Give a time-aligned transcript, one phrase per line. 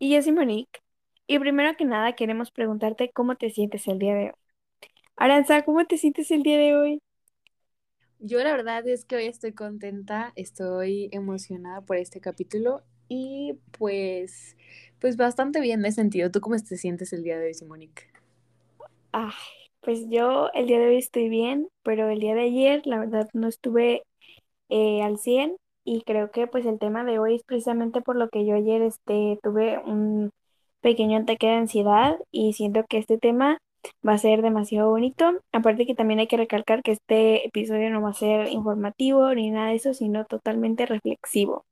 [0.00, 0.80] Y yo soy Monique.
[1.28, 4.32] Y primero que nada queremos preguntarte cómo te sientes el día de hoy.
[5.16, 7.02] Aranza, ¿cómo te sientes el día de hoy?
[8.20, 14.56] Yo la verdad es que hoy estoy contenta, estoy emocionada por este capítulo y pues,
[15.00, 16.30] pues bastante bien me he sentido.
[16.30, 18.04] ¿Tú cómo te sientes el día de hoy, Monique?
[19.12, 19.32] Ay,
[19.80, 23.28] pues yo el día de hoy estoy bien, pero el día de ayer la verdad
[23.32, 24.04] no estuve
[24.70, 28.28] eh, al 100 y creo que pues el tema de hoy es precisamente por lo
[28.28, 30.30] que yo ayer este, tuve un
[30.80, 33.58] pequeño ataque de ansiedad y siento que este tema
[34.06, 35.32] va a ser demasiado bonito.
[35.52, 39.50] Aparte que también hay que recalcar que este episodio no va a ser informativo ni
[39.50, 41.64] nada de eso, sino totalmente reflexivo.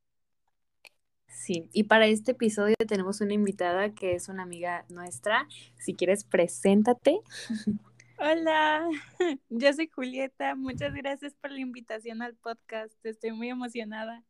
[1.27, 5.47] Sí, y para este episodio tenemos una invitada que es una amiga nuestra.
[5.79, 7.21] Si quieres, preséntate.
[8.21, 8.89] Hola,
[9.49, 10.57] yo soy Julieta.
[10.57, 12.95] Muchas gracias por la invitación al podcast.
[13.07, 14.25] Estoy muy emocionada.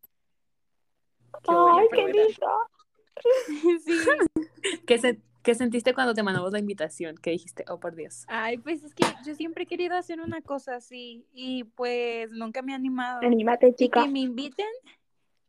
[1.47, 2.47] ¡Ay, qué lindo!
[3.85, 3.97] sí.
[5.43, 7.17] ¿Qué, sentiste cuando te mandamos la invitación?
[7.17, 7.65] ¿Qué dijiste?
[7.69, 8.27] Oh, por Dios.
[8.29, 12.61] Ay, pues es que yo siempre he querido hacer una cosa así y pues nunca
[12.61, 13.21] me he animado.
[13.23, 14.01] Anímate, chica.
[14.01, 14.67] Y que me inviten,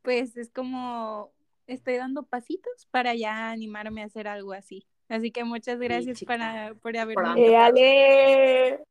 [0.02, 1.34] pues es como
[1.68, 4.88] estoy dando pasitos para ya animarme a hacer algo así.
[5.10, 8.84] Así que muchas gracias para, por haberme Y ale.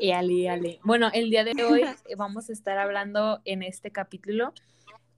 [0.00, 0.80] y ale, ale.
[0.84, 1.82] Bueno, el día de hoy
[2.18, 4.52] vamos a estar hablando en este capítulo.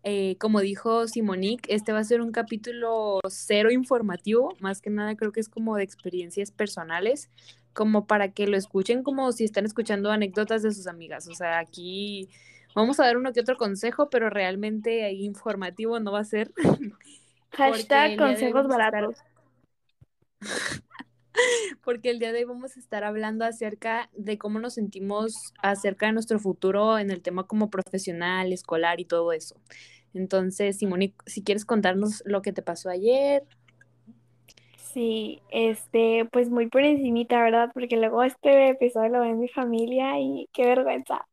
[0.02, 5.14] Eh, como dijo Simonique, este va a ser un capítulo cero informativo, más que nada
[5.14, 7.28] creo que es como de experiencias personales,
[7.74, 11.28] como para que lo escuchen como si están escuchando anécdotas de sus amigas.
[11.28, 12.30] O sea, aquí
[12.74, 16.52] vamos a dar uno que otro consejo, pero realmente informativo no va a ser.
[17.50, 19.16] Hashtag consejos baratos.
[21.84, 26.06] porque el día de hoy vamos a estar hablando acerca de cómo nos sentimos acerca
[26.06, 29.56] de nuestro futuro en el tema como profesional, escolar y todo eso.
[30.14, 33.44] Entonces, Simone, si quieres contarnos lo que te pasó ayer.
[34.76, 37.70] Sí, este, pues muy por encimita, ¿verdad?
[37.72, 41.26] Porque luego este episodio lo ve mi familia y qué vergüenza.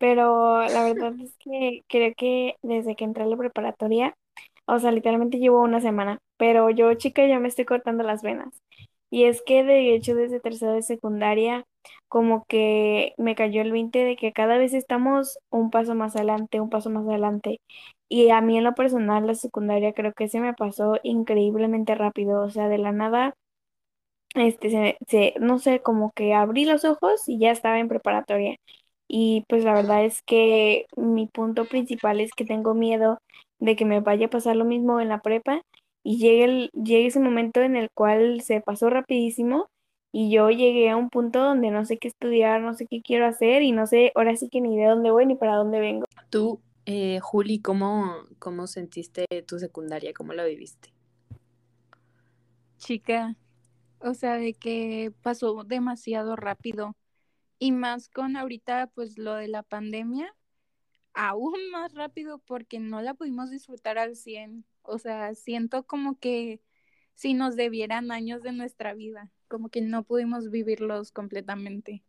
[0.00, 4.16] Pero la verdad es que creo que desde que entré a la preparatoria,
[4.66, 8.62] o sea, literalmente llevo una semana, pero yo chica ya me estoy cortando las venas.
[9.10, 11.64] Y es que de hecho desde tercera de secundaria
[12.08, 16.60] como que me cayó el 20 de que cada vez estamos un paso más adelante,
[16.60, 17.60] un paso más adelante.
[18.08, 22.42] Y a mí en lo personal la secundaria creo que se me pasó increíblemente rápido,
[22.42, 23.34] o sea, de la nada,
[24.34, 28.56] este, se, se, no sé, como que abrí los ojos y ya estaba en preparatoria.
[29.08, 33.18] Y pues la verdad es que mi punto principal es que tengo miedo
[33.58, 35.62] de que me vaya a pasar lo mismo en la prepa
[36.02, 39.68] y llegue, el, llegue ese momento en el cual se pasó rapidísimo
[40.12, 43.26] y yo llegué a un punto donde no sé qué estudiar, no sé qué quiero
[43.26, 46.04] hacer y no sé ahora sí que ni de dónde voy ni para dónde vengo.
[46.28, 50.12] Tú, eh, Juli, ¿cómo, ¿cómo sentiste tu secundaria?
[50.12, 50.92] ¿Cómo la viviste?
[52.76, 53.36] Chica,
[54.00, 56.94] o sea, de que pasó demasiado rápido
[57.58, 60.34] y más con ahorita pues lo de la pandemia,
[61.14, 64.64] aún más rápido porque no la pudimos disfrutar al 100.
[64.82, 66.60] O sea, siento como que
[67.14, 72.02] si nos debieran años de nuestra vida, como que no pudimos vivirlos completamente.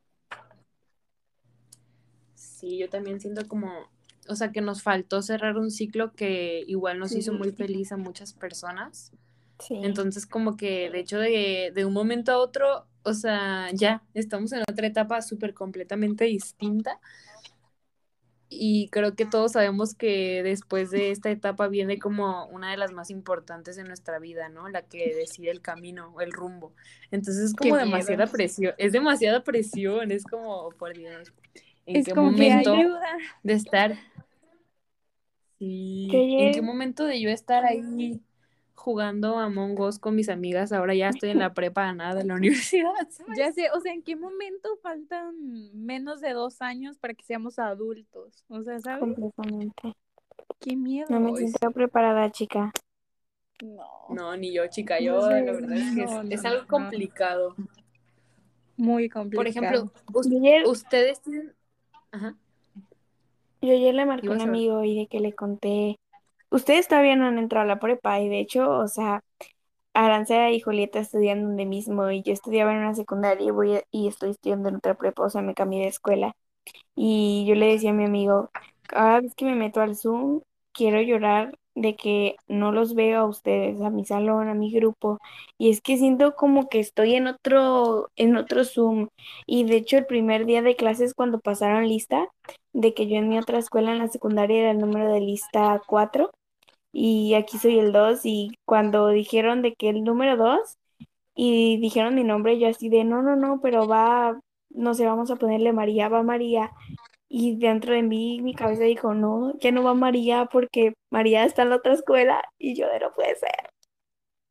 [2.33, 3.69] Sí, yo también siento como,
[4.27, 7.97] o sea, que nos faltó cerrar un ciclo que igual nos hizo muy feliz a
[7.97, 9.11] muchas personas.
[9.59, 9.75] Sí.
[9.83, 14.51] Entonces, como que de hecho de, de un momento a otro, o sea, ya estamos
[14.53, 16.99] en otra etapa súper completamente distinta
[18.59, 22.91] y creo que todos sabemos que después de esta etapa viene como una de las
[22.91, 24.69] más importantes de nuestra vida, ¿no?
[24.69, 26.73] La que decide el camino, el rumbo.
[27.11, 31.31] Entonces es como demasiada presión, es demasiada presión, es como, por Dios,
[31.85, 32.75] ¿en qué momento
[33.43, 33.95] de estar?
[35.59, 38.21] Sí, ¿en qué momento de yo estar ahí
[38.83, 42.35] jugando a Us con mis amigas, ahora ya estoy en la prepa nada de la
[42.35, 42.91] universidad.
[43.37, 45.33] Ya sé, o sea, ¿en qué momento faltan
[45.73, 48.43] menos de dos años para que seamos adultos?
[48.49, 48.99] O sea, ¿sabes?
[48.99, 49.95] Completamente.
[50.59, 51.07] Qué miedo.
[51.09, 52.73] No me siento preparada, chica.
[53.63, 53.87] No.
[54.09, 54.99] No, ni yo, chica.
[54.99, 57.55] Yo, la verdad es que es, algo complicado.
[58.75, 59.39] Muy complicado.
[59.39, 59.91] Por ejemplo,
[60.69, 61.53] ustedes tienen...
[62.11, 62.35] Ajá.
[63.61, 65.95] Yo ayer le marqué a un amigo y de que le conté
[66.53, 69.23] ustedes todavía no han entrado a la prepa y de hecho, o sea,
[69.93, 74.07] Aranza y Julieta estudian donde mismo y yo estudiaba en una secundaria y, voy y
[74.07, 76.35] estoy estudiando en otra prepa, o sea, me cambié de escuela.
[76.95, 78.51] Y yo le decía a mi amigo,
[78.83, 80.41] cada vez que me meto al Zoom,
[80.73, 85.19] quiero llorar de que no los veo a ustedes, a mi salón, a mi grupo,
[85.57, 89.09] y es que siento como que estoy en otro, en otro Zoom.
[89.47, 92.27] Y de hecho, el primer día de clases, cuando pasaron lista,
[92.73, 95.81] de que yo en mi otra escuela en la secundaria era el número de lista
[95.87, 96.31] 4
[96.93, 100.77] y aquí soy el 2 y cuando dijeron de que el número 2
[101.35, 105.31] y dijeron mi nombre, yo así de no, no, no, pero va, no sé, vamos
[105.31, 106.71] a ponerle María, va María.
[107.27, 111.63] Y dentro de mí, mi cabeza dijo, no, ya no va María porque María está
[111.63, 113.71] en la otra escuela y yo de no puede ser.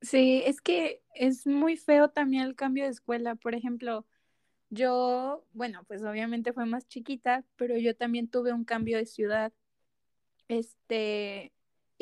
[0.01, 3.37] Sí, es que es muy feo también el cambio de escuela.
[3.37, 4.05] Por ejemplo,
[4.69, 9.53] yo, bueno, pues obviamente fue más chiquita, pero yo también tuve un cambio de ciudad.
[10.49, 11.53] Este,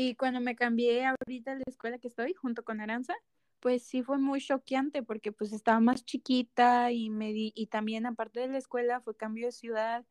[0.00, 3.12] y cuando me cambié ahorita a la escuela que estoy, junto con Aranza,
[3.61, 8.41] pues sí fue muy choqueante porque pues estaba más chiquita y, me y también aparte
[8.41, 10.06] de la escuela fue cambio de ciudad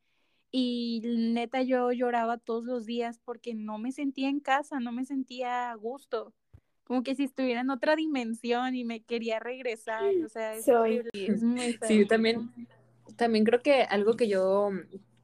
[0.51, 5.05] y neta yo lloraba todos los días porque no me sentía en casa, no me
[5.05, 6.35] sentía a gusto,
[6.83, 10.67] como que si estuviera en otra dimensión y me quería regresar, o sea, es,
[11.13, 11.79] es muy.
[11.81, 12.51] Sí, también,
[13.15, 14.69] también creo que algo que yo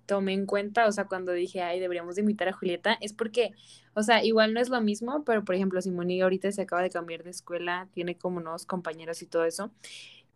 [0.06, 3.54] tomé en cuenta, o sea, cuando dije, ay, deberíamos de invitar a Julieta, es porque,
[3.94, 6.90] o sea, igual no es lo mismo, pero por ejemplo, Simoni ahorita se acaba de
[6.90, 9.72] cambiar de escuela, tiene como nuevos compañeros y todo eso.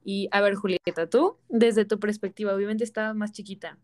[0.04, 3.78] Y a ver, Julieta, tú, desde tu perspectiva, obviamente estabas más chiquita,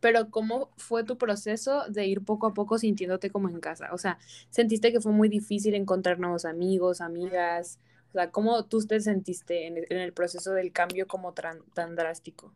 [0.00, 3.90] pero ¿cómo fue tu proceso de ir poco a poco sintiéndote como en casa?
[3.92, 4.18] O sea,
[4.50, 7.78] ¿sentiste que fue muy difícil encontrar nuevos amigos, amigas?
[8.10, 12.54] O sea, ¿cómo tú te sentiste en el, proceso del cambio como tan drástico?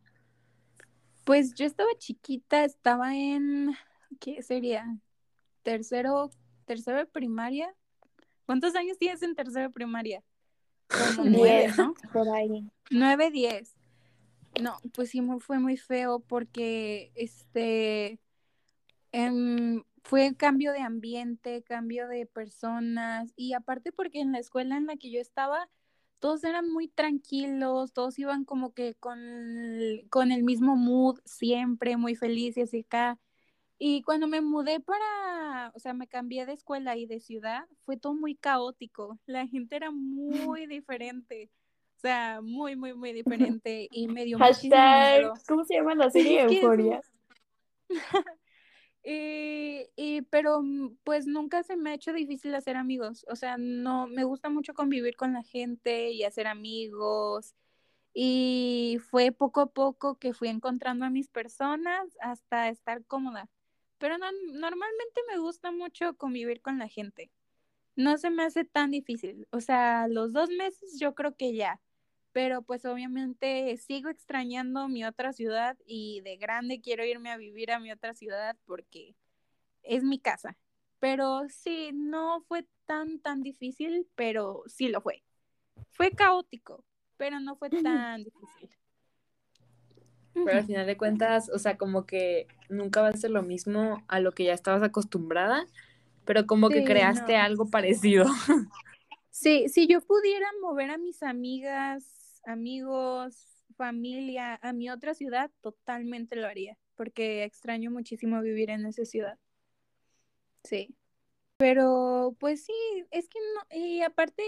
[1.25, 3.75] Pues yo estaba chiquita, estaba en,
[4.19, 4.99] ¿qué sería?
[5.63, 6.31] Tercero,
[6.65, 7.75] tercero de primaria.
[8.47, 10.23] ¿Cuántos años tienes en tercero de primaria?
[10.89, 11.95] Como nueve, ¿no?
[12.13, 12.69] Por ahí.
[12.91, 13.75] Nueve, diez.
[14.61, 18.19] No, pues sí, fue muy feo porque, este,
[19.13, 24.87] em, fue cambio de ambiente, cambio de personas y aparte porque en la escuela en
[24.87, 25.71] la que yo estaba,
[26.23, 29.19] todos eran muy tranquilos, todos iban como que con,
[30.09, 33.19] con el mismo mood siempre, muy felices y acá.
[33.77, 37.97] Y cuando me mudé para, o sea, me cambié de escuela y de ciudad, fue
[37.97, 39.19] todo muy caótico.
[39.27, 41.51] La gente era muy diferente.
[41.97, 43.13] O sea, muy, muy, muy
[43.53, 43.89] diferente.
[43.91, 47.01] Y me dio Hashtag, ¿cómo se llama la serie Euforia?
[49.04, 53.26] Y, y, pero mm, pues nunca se me ha hecho difícil hacer amigos.
[53.28, 57.54] O sea, no, me gusta mucho convivir con la gente y hacer amigos.
[58.14, 63.49] Y fue poco a poco que fui encontrando a mis personas hasta estar cómoda.
[63.99, 67.31] Pero no, normalmente me gusta mucho convivir con la gente.
[67.96, 69.46] No se me hace tan difícil.
[69.50, 71.81] O sea, los dos meses yo creo que ya
[72.32, 77.70] pero pues obviamente sigo extrañando mi otra ciudad y de grande quiero irme a vivir
[77.70, 79.14] a mi otra ciudad porque
[79.82, 80.56] es mi casa.
[80.99, 85.23] Pero sí, no fue tan, tan difícil, pero sí lo fue.
[85.90, 86.84] Fue caótico,
[87.17, 88.70] pero no fue tan difícil.
[90.35, 94.02] Pero al final de cuentas, o sea, como que nunca va a ser lo mismo
[94.08, 95.67] a lo que ya estabas acostumbrada,
[96.25, 98.25] pero como que creaste algo parecido.
[99.35, 103.46] Sí, si yo pudiera mover a mis amigas amigos,
[103.76, 109.38] familia a mi otra ciudad, totalmente lo haría, porque extraño muchísimo vivir en esa ciudad.
[110.64, 110.94] Sí.
[111.56, 112.72] Pero pues sí,
[113.11, 114.42] es que no, y aparte,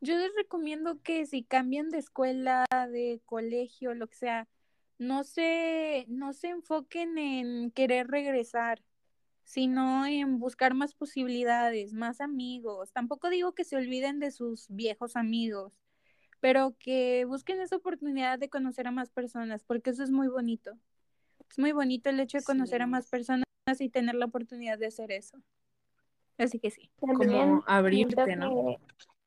[0.00, 4.48] yo les recomiendo que si cambian de escuela, de colegio, lo que sea,
[4.98, 8.82] no se, no se enfoquen en querer regresar,
[9.44, 12.92] sino en buscar más posibilidades, más amigos.
[12.92, 15.81] Tampoco digo que se olviden de sus viejos amigos,
[16.42, 20.72] pero que busquen esa oportunidad de conocer a más personas, porque eso es muy bonito.
[21.48, 23.44] Es muy bonito el hecho de conocer a más personas
[23.78, 25.38] y tener la oportunidad de hacer eso.
[26.38, 26.90] Así que sí.
[26.98, 28.76] como abrirte, ¿no?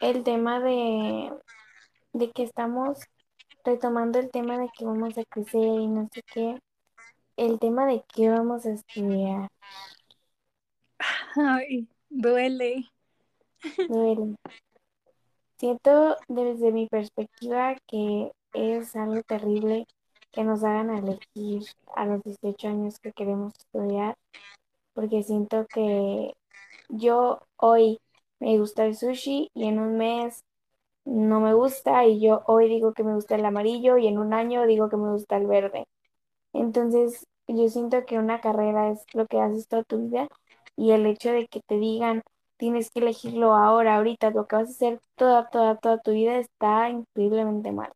[0.01, 1.31] El tema de,
[2.11, 2.99] de que estamos
[3.63, 6.59] retomando el tema de que vamos a crecer y no sé qué,
[7.37, 9.47] el tema de qué vamos a estudiar.
[11.37, 12.89] Ay, duele.
[13.87, 14.35] Duele.
[15.57, 19.87] Siento desde mi perspectiva que es algo terrible
[20.31, 21.63] que nos hagan elegir
[21.95, 24.15] a los 18 años que queremos estudiar,
[24.93, 26.33] porque siento que
[26.89, 27.99] yo hoy
[28.39, 30.43] me gusta el sushi y en un mes
[31.05, 34.33] no me gusta y yo hoy digo que me gusta el amarillo y en un
[34.33, 35.85] año digo que me gusta el verde.
[36.53, 40.27] Entonces yo siento que una carrera es lo que haces toda tu vida
[40.75, 42.23] y el hecho de que te digan
[42.57, 46.37] tienes que elegirlo ahora, ahorita, lo que vas a hacer toda, toda, toda tu vida
[46.37, 47.91] está increíblemente mal.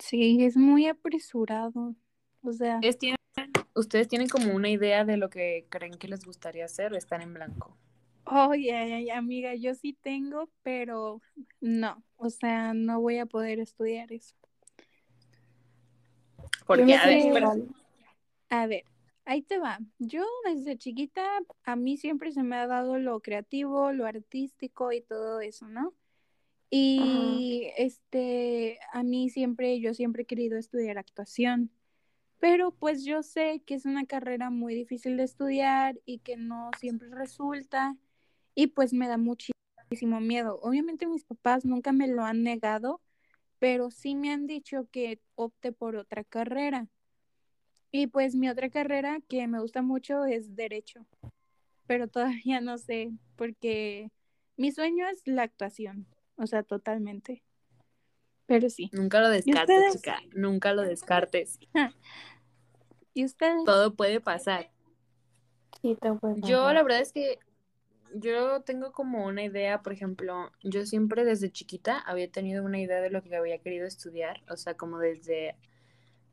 [0.00, 1.94] Sí, es muy apresurado.
[2.42, 2.80] O sea,
[3.74, 7.22] ¿Ustedes tienen como una idea de lo que creen que les gustaría hacer o están
[7.22, 7.76] en blanco?
[8.24, 11.22] Oye, amiga, yo sí tengo, pero
[11.60, 14.34] no, o sea, no voy a poder estudiar eso.
[16.66, 17.54] Porque, a ver,
[18.50, 18.84] a ver,
[19.28, 19.78] ahí te va.
[19.98, 21.22] Yo desde chiquita,
[21.64, 25.94] a mí siempre se me ha dado lo creativo, lo artístico y todo eso, ¿no?
[26.70, 31.70] Y este, a mí siempre, yo siempre he querido estudiar actuación,
[32.40, 36.70] pero pues yo sé que es una carrera muy difícil de estudiar y que no
[36.78, 37.96] siempre resulta
[38.54, 40.58] y pues me da muchísimo miedo.
[40.62, 43.02] Obviamente mis papás nunca me lo han negado,
[43.58, 46.88] pero sí me han dicho que opte por otra carrera.
[47.90, 51.06] Y pues mi otra carrera que me gusta mucho es derecho,
[51.86, 54.10] pero todavía no sé, porque
[54.56, 56.06] mi sueño es la actuación.
[56.36, 57.42] O sea, totalmente.
[58.46, 58.90] Pero sí.
[58.92, 60.20] Nunca lo descartes, chica.
[60.34, 61.58] Nunca lo descartes.
[63.12, 63.64] ¿Y ustedes?
[63.64, 64.70] Todo puede pasar.
[65.82, 66.50] Sí, todo puede pasar.
[66.50, 67.38] Yo la verdad es que
[68.14, 73.00] yo tengo como una idea, por ejemplo, yo siempre desde chiquita había tenido una idea
[73.00, 75.56] de lo que había querido estudiar, o sea, como desde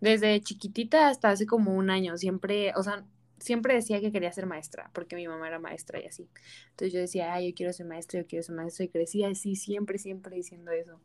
[0.06, 3.04] desde chiquitita hasta hace como un año, siempre, o sea,
[3.40, 6.30] siempre decía que quería ser maestra, porque mi mamá era maestra y así.
[6.70, 9.56] Entonces yo decía, ay, yo quiero ser maestra, yo quiero ser maestra, y crecía así,
[9.56, 11.00] siempre, siempre diciendo eso.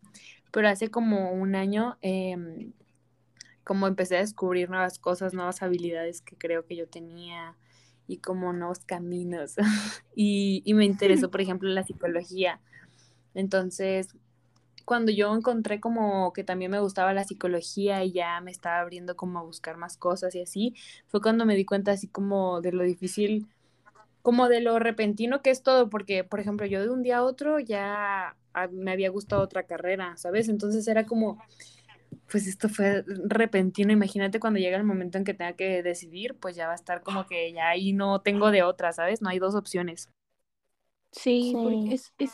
[0.50, 2.72] Pero hace como un año, em,
[3.64, 7.56] como empecé a descubrir nuevas cosas, nuevas habilidades que creo que yo tenía
[8.06, 9.54] y como nuevos caminos.
[10.14, 12.60] y, y me interesó, por ejemplo, la psicología.
[13.34, 14.14] Entonces,
[14.84, 19.16] cuando yo encontré como que también me gustaba la psicología y ya me estaba abriendo
[19.16, 20.74] como a buscar más cosas y así,
[21.08, 23.46] fue cuando me di cuenta así como de lo difícil,
[24.22, 27.24] como de lo repentino que es todo, porque por ejemplo yo de un día a
[27.24, 28.36] otro ya
[28.72, 30.48] me había gustado otra carrera, ¿sabes?
[30.48, 31.42] Entonces era como,
[32.30, 36.56] pues esto fue repentino, imagínate cuando llega el momento en que tenga que decidir, pues
[36.56, 39.22] ya va a estar como que ya ahí no tengo de otra, ¿sabes?
[39.22, 40.08] No hay dos opciones.
[41.12, 42.32] Sí, porque es, es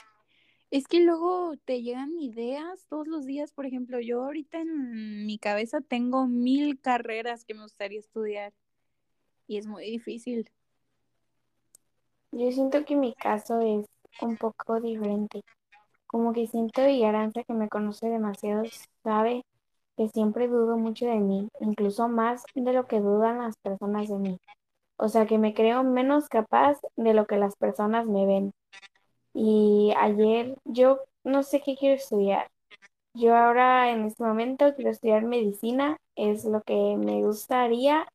[0.71, 3.53] es que luego te llegan ideas todos los días.
[3.53, 8.53] Por ejemplo, yo ahorita en mi cabeza tengo mil carreras que me gustaría estudiar
[9.47, 10.51] y es muy difícil.
[12.33, 13.87] Yo siento que mi caso es
[14.21, 15.43] un poco diferente.
[16.07, 18.65] Como que siento y Aranza que me conoce demasiado
[19.03, 19.45] sabe
[19.97, 24.19] que siempre dudo mucho de mí, incluso más de lo que dudan las personas de
[24.19, 24.39] mí.
[24.99, 28.53] O sea que me creo menos capaz de lo que las personas me ven.
[29.38, 32.49] Y ayer yo no sé qué quiero estudiar.
[33.14, 38.07] Yo ahora en este momento quiero estudiar medicina, es lo que me gustaría,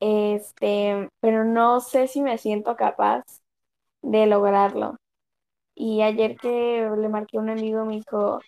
[0.00, 3.24] este, pero no sé si me siento capaz
[4.02, 4.96] de lograrlo.
[5.74, 8.40] Y ayer que le marqué a un amigo me dijo,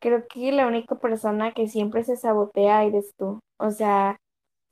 [0.00, 3.40] creo que la única persona que siempre se sabotea eres tú.
[3.58, 4.18] O sea,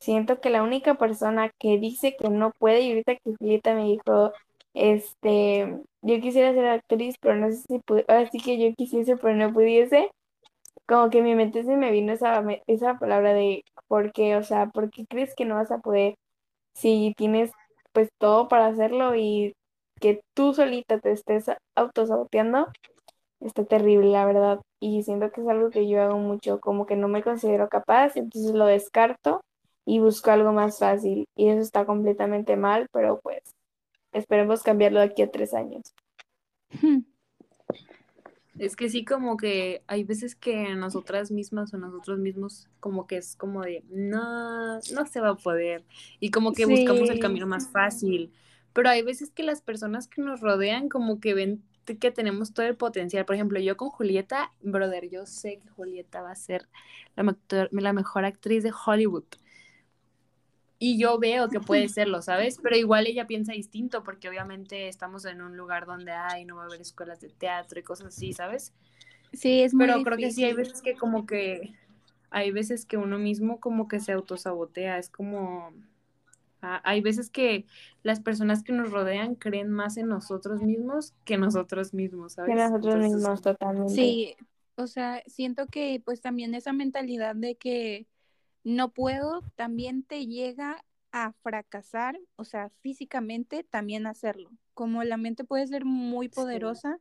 [0.00, 3.84] siento que la única persona que dice que no puede, y ahorita que Julieta me
[3.84, 4.32] dijo,
[4.74, 9.34] este, yo quisiera ser actriz, pero no sé si pude, así que yo quisiese, pero
[9.34, 10.10] no pudiese.
[10.86, 14.36] Como que en mi mente se me vino esa, esa palabra de ¿por qué?
[14.36, 16.16] O sea, ¿por qué crees que no vas a poder
[16.74, 17.52] si tienes
[17.92, 19.54] pues todo para hacerlo y
[20.00, 21.46] que tú solita te estés
[21.76, 22.68] autosaboteando?
[23.40, 24.60] Está terrible, la verdad.
[24.80, 28.16] Y siento que es algo que yo hago mucho, como que no me considero capaz,
[28.16, 29.42] entonces lo descarto
[29.86, 31.26] y busco algo más fácil.
[31.36, 33.42] Y eso está completamente mal, pero pues
[34.12, 35.94] Esperemos cambiarlo de aquí a tres años.
[38.58, 43.16] Es que sí, como que hay veces que nosotras mismas o nosotros mismos, como que
[43.16, 45.84] es como de, no, no se va a poder.
[46.18, 48.32] Y como que buscamos el camino más fácil.
[48.72, 52.66] Pero hay veces que las personas que nos rodean, como que ven que tenemos todo
[52.66, 53.24] el potencial.
[53.24, 56.68] Por ejemplo, yo con Julieta, brother, yo sé que Julieta va a ser
[57.16, 57.36] la,
[57.70, 59.24] la mejor actriz de Hollywood
[60.82, 62.58] y yo veo que puede serlo, ¿sabes?
[62.60, 66.62] Pero igual ella piensa distinto porque obviamente estamos en un lugar donde hay, no va
[66.62, 68.72] a haber escuelas de teatro y cosas así, ¿sabes?
[69.32, 71.74] Sí, es muy Pero creo que sí hay veces que como que
[72.30, 75.74] hay veces que uno mismo como que se autosabotea, es como
[76.62, 77.66] ah, hay veces que
[78.02, 82.54] las personas que nos rodean creen más en nosotros mismos que nosotros mismos, ¿sabes?
[82.54, 83.94] Que nosotros mismos totalmente.
[83.94, 84.34] Sí,
[84.76, 88.06] o sea, siento que pues también esa mentalidad de que
[88.64, 94.50] no puedo también te llega a fracasar, o sea, físicamente también hacerlo.
[94.74, 96.98] Como la mente puede ser muy poderosa,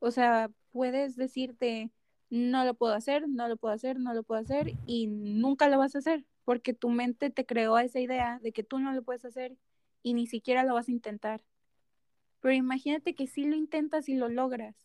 [0.00, 1.90] o sea, puedes decirte,
[2.30, 5.78] no lo puedo hacer, no lo puedo hacer, no lo puedo hacer, y nunca lo
[5.78, 9.02] vas a hacer, porque tu mente te creó esa idea de que tú no lo
[9.02, 9.56] puedes hacer
[10.02, 11.42] y ni siquiera lo vas a intentar.
[12.40, 14.76] pero imagínate que si lo intentas y lo logras.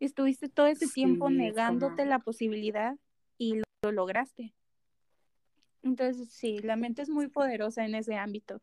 [0.00, 2.98] Estuviste todo ese tiempo negándote la posibilidad
[3.38, 4.52] y lo, lograste.
[5.86, 8.60] Entonces, sí, la mente es muy poderosa en ese ámbito.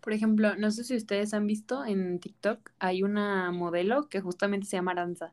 [0.00, 4.66] Por ejemplo, no sé si ustedes han visto en TikTok, hay una modelo que justamente
[4.66, 5.32] se llama Aranza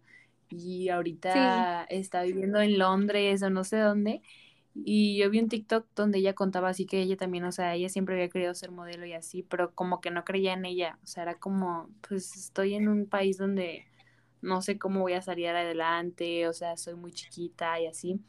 [0.50, 4.22] y ahorita está viviendo en Londres o no sé dónde.
[4.74, 7.90] Y yo vi un TikTok donde ella contaba así que ella también, o sea, ella
[7.90, 10.98] siempre había querido ser modelo y así, pero como que no creía en ella.
[11.04, 13.89] O sea, era como, pues estoy en un país donde
[14.42, 18.20] no sé cómo voy a salir adelante, o sea, soy muy chiquita y así.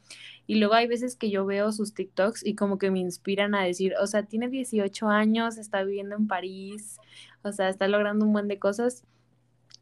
[0.47, 3.63] Y luego hay veces que yo veo sus TikToks y como que me inspiran a
[3.63, 6.97] decir, o sea, tiene 18 años, está viviendo en París,
[7.43, 9.03] o sea, está logrando un buen de cosas.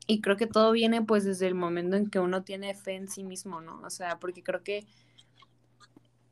[0.07, 3.07] Y creo que todo viene pues desde el momento en que uno tiene fe en
[3.07, 3.81] sí mismo, ¿no?
[3.81, 4.87] O sea, porque creo que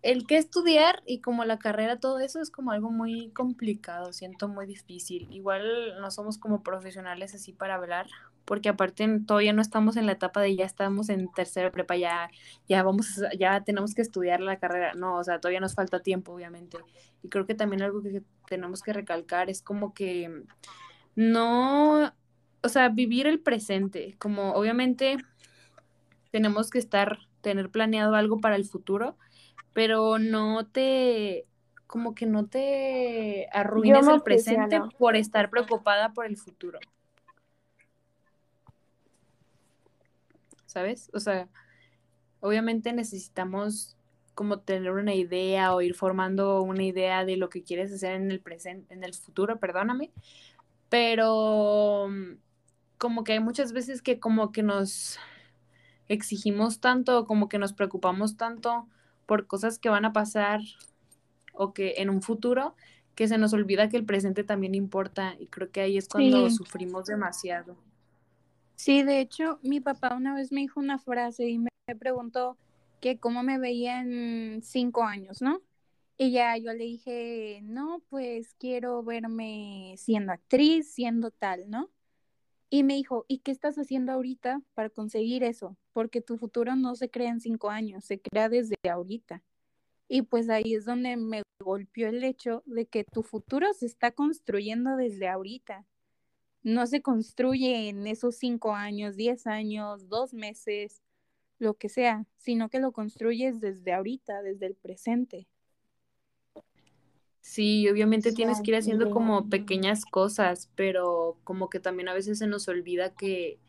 [0.01, 4.47] el que estudiar y como la carrera, todo eso es como algo muy complicado, siento
[4.47, 5.27] muy difícil.
[5.31, 8.07] Igual no somos como profesionales así para hablar,
[8.47, 12.29] porque aparte todavía no estamos en la etapa de ya estamos en tercera prepa, ya,
[12.69, 14.93] ya vamos, ya tenemos que estudiar la carrera.
[14.93, 16.77] No, o sea, todavía nos falta tiempo, obviamente.
[17.23, 20.43] Y creo que también algo que tenemos que recalcar es como que
[21.13, 22.13] no,
[22.63, 25.17] o sea, vivir el presente, como obviamente
[26.31, 29.17] tenemos que estar, tener planeado algo para el futuro,
[29.73, 31.45] pero no te,
[31.85, 36.79] como que no te arruines el presente por estar preocupada por el futuro.
[40.77, 41.09] ¿Sabes?
[41.11, 41.49] O sea,
[42.39, 43.97] obviamente necesitamos
[44.35, 48.29] como tener una idea o ir formando una idea de lo que quieres hacer en
[48.29, 50.11] el presente, en el futuro, perdóname,
[50.87, 52.09] pero
[52.99, 55.17] como que hay muchas veces que como que nos
[56.09, 58.87] exigimos tanto, como que nos preocupamos tanto
[59.25, 60.59] por cosas que van a pasar
[61.53, 62.75] o que en un futuro
[63.15, 66.51] que se nos olvida que el presente también importa y creo que ahí es cuando
[66.51, 67.75] sufrimos demasiado.
[68.77, 72.57] Sí, de hecho, mi papá una vez me dijo una frase y me preguntó
[73.01, 75.61] que cómo me veía en cinco años, ¿no?
[76.17, 81.89] Y ya yo le dije, no, pues quiero verme siendo actriz, siendo tal, ¿no?
[82.69, 85.77] Y me dijo, ¿y qué estás haciendo ahorita para conseguir eso?
[85.93, 89.43] Porque tu futuro no se crea en cinco años, se crea desde ahorita.
[90.09, 94.11] Y pues ahí es donde me golpeó el hecho de que tu futuro se está
[94.11, 95.85] construyendo desde ahorita.
[96.67, 101.01] No se construye en esos cinco años, diez años, dos meses,
[101.59, 105.47] lo que sea, sino que lo construyes desde ahorita, desde el presente.
[107.39, 112.39] Sí, obviamente tienes que ir haciendo como pequeñas cosas, pero como que también a veces
[112.39, 113.59] se nos olvida que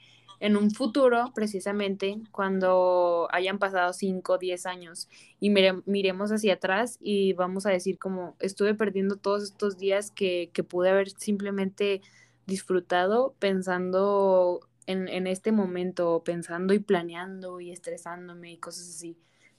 [0.41, 5.09] en un futuro, precisamente, cuando hayan pasado 5 o 10 años
[5.39, 10.51] y miremos hacia atrás y vamos a decir como estuve perdiendo todos estos días que,
[10.53, 12.03] que pude haber simplemente
[12.49, 19.17] disfrutado pensando en, en este momento, pensando y planeando y estresándome y cosas así.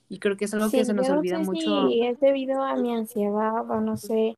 [0.08, 1.88] Y creo que es algo que se nos olvida mucho.
[1.88, 4.34] Sí, es debido a mi ansiedad o no sé,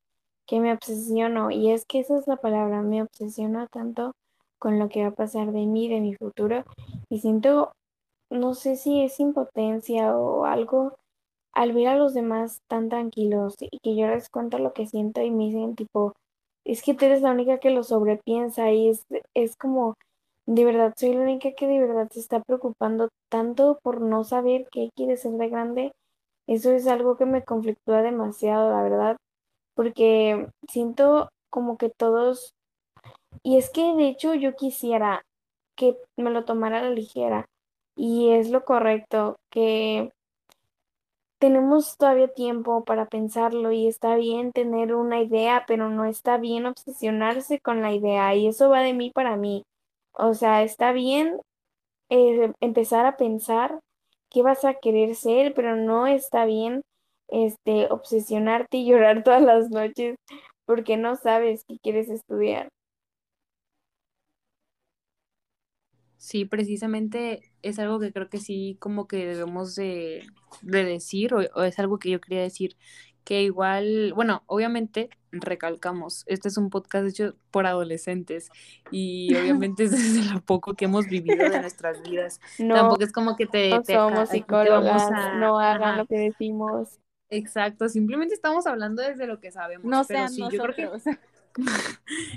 [0.46, 1.50] que me obsesiono.
[1.50, 4.12] Y es que esa es la palabra, me obsesiono tanto
[4.58, 6.64] con lo que va a pasar de mí, de mi futuro.
[7.08, 7.72] Y siento,
[8.30, 10.94] no sé si es impotencia o algo,
[11.54, 15.22] al ver a los demás tan tranquilos y que yo les cuento lo que siento
[15.22, 16.12] y me dicen tipo,
[16.64, 19.94] es que tú eres la única que lo sobrepiensa y es, es como
[20.46, 24.66] de verdad, soy la única que de verdad se está preocupando tanto por no saber
[24.72, 25.92] qué quiere ser de grande.
[26.48, 29.16] Eso es algo que me conflictúa demasiado, la verdad,
[29.77, 32.53] porque siento como que todos,
[33.44, 35.22] y es que de hecho yo quisiera
[35.77, 37.46] que me lo tomara a la ligera,
[37.96, 40.11] y es lo correcto, que
[41.42, 46.66] tenemos todavía tiempo para pensarlo y está bien tener una idea, pero no está bien
[46.66, 49.64] obsesionarse con la idea, y eso va de mí para mí.
[50.12, 51.40] O sea, está bien
[52.11, 53.81] eh, empezar a pensar
[54.31, 56.83] qué vas a querer ser, pero no está bien
[57.28, 60.14] este obsesionarte y llorar todas las noches
[60.64, 62.68] porque no sabes qué quieres estudiar.
[66.22, 70.24] Sí, precisamente es algo que creo que sí como que debemos de,
[70.62, 72.76] decir, o, es algo que yo quería decir,
[73.24, 78.50] que igual, bueno, obviamente recalcamos, este es un podcast hecho por adolescentes
[78.92, 82.40] y obviamente es desde lo poco que hemos vivido de nuestras vidas.
[82.56, 83.70] No, Tampoco es como que te...
[83.70, 87.00] No somos psicólogas, no hagan lo que decimos.
[87.30, 89.87] Exacto, simplemente estamos hablando desde lo que sabemos.
[89.87, 90.88] No pero sí, yo creo que...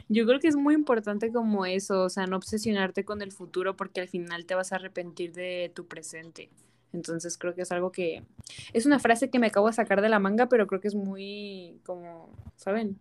[0.10, 3.75] Yo creo que es muy importante como eso, o sea, no obsesionarte con el futuro
[3.75, 6.49] porque al final te vas a arrepentir de tu presente.
[6.93, 8.23] Entonces creo que es algo que
[8.73, 10.95] es una frase que me acabo de sacar de la manga, pero creo que es
[10.95, 12.99] muy como, ¿saben?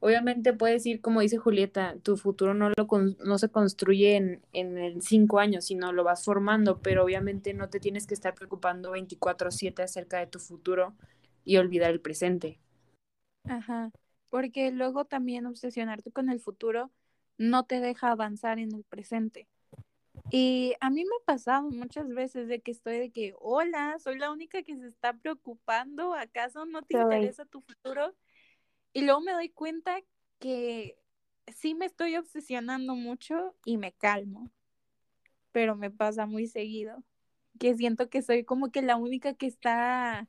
[0.00, 2.86] obviamente puedes ir, como dice Julieta, tu futuro no, lo
[3.24, 7.80] no se construye en, en, cinco años, sino lo vas formando, pero obviamente no te
[7.80, 10.94] tienes que estar preocupando 24/7 acerca de tu futuro
[11.44, 12.58] y olvidar el presente.
[13.44, 13.90] Ajá,
[14.30, 16.90] porque luego también obsesionarte con el futuro
[17.38, 19.48] no te deja avanzar en el presente.
[20.30, 24.18] Y a mí me ha pasado muchas veces de que estoy de que, hola, soy
[24.18, 28.14] la única que se está preocupando, ¿acaso no te interesa tu futuro?
[28.92, 30.00] Y luego me doy cuenta
[30.38, 30.98] que
[31.46, 34.50] sí me estoy obsesionando mucho y me calmo,
[35.52, 37.02] pero me pasa muy seguido,
[37.58, 40.26] que siento que soy como que la única que está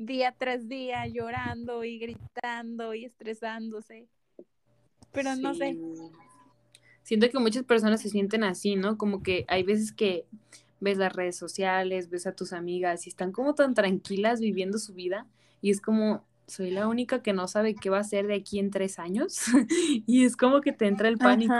[0.00, 4.08] día tras día llorando y gritando y estresándose.
[5.12, 5.76] Pero no sé,
[7.02, 8.96] siento que muchas personas se sienten así, ¿no?
[8.96, 10.26] Como que hay veces que
[10.80, 14.94] ves las redes sociales, ves a tus amigas y están como tan tranquilas viviendo su
[14.94, 15.26] vida
[15.60, 18.58] y es como, soy la única que no sabe qué va a ser de aquí
[18.58, 19.42] en tres años
[20.06, 21.54] y es como que te entra el pánico.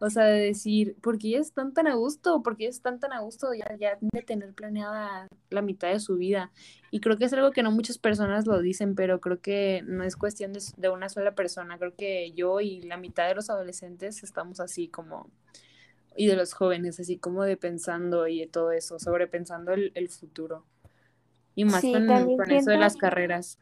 [0.00, 2.42] O sea, de decir, ¿por qué ellas están tan a gusto?
[2.42, 5.98] ¿Por qué ellas están tan a gusto ya, ya de tener planeada la mitad de
[5.98, 6.52] su vida?
[6.92, 10.04] Y creo que es algo que no muchas personas lo dicen, pero creo que no
[10.04, 11.78] es cuestión de, de una sola persona.
[11.78, 15.30] Creo que yo y la mitad de los adolescentes estamos así como,
[16.16, 20.08] y de los jóvenes, así como de pensando y de todo eso, sobrepensando el, el
[20.08, 20.64] futuro.
[21.56, 23.58] Y más con, con eso de las carreras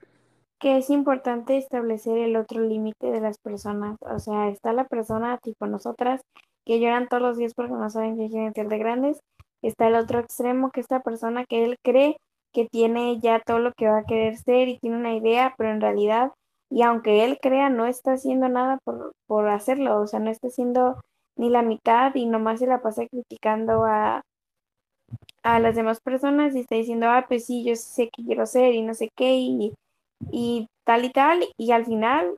[0.59, 3.97] que es importante establecer el otro límite de las personas.
[4.01, 6.23] O sea, está la persona tipo nosotras
[6.65, 9.21] que lloran todos los días porque no saben qué quieren ser de grandes.
[9.63, 12.17] Está el otro extremo que esta persona que él cree
[12.53, 15.71] que tiene ya todo lo que va a querer ser y tiene una idea, pero
[15.71, 16.33] en realidad,
[16.71, 20.01] y aunque él crea, no está haciendo nada por, por hacerlo.
[20.01, 20.97] O sea, no está haciendo
[21.37, 24.23] ni la mitad y nomás se la pasa criticando a,
[25.43, 28.75] a las demás personas y está diciendo, ah, pues sí, yo sé que quiero ser
[28.75, 29.75] y no sé qué, y
[30.31, 32.37] y tal y tal, y al final,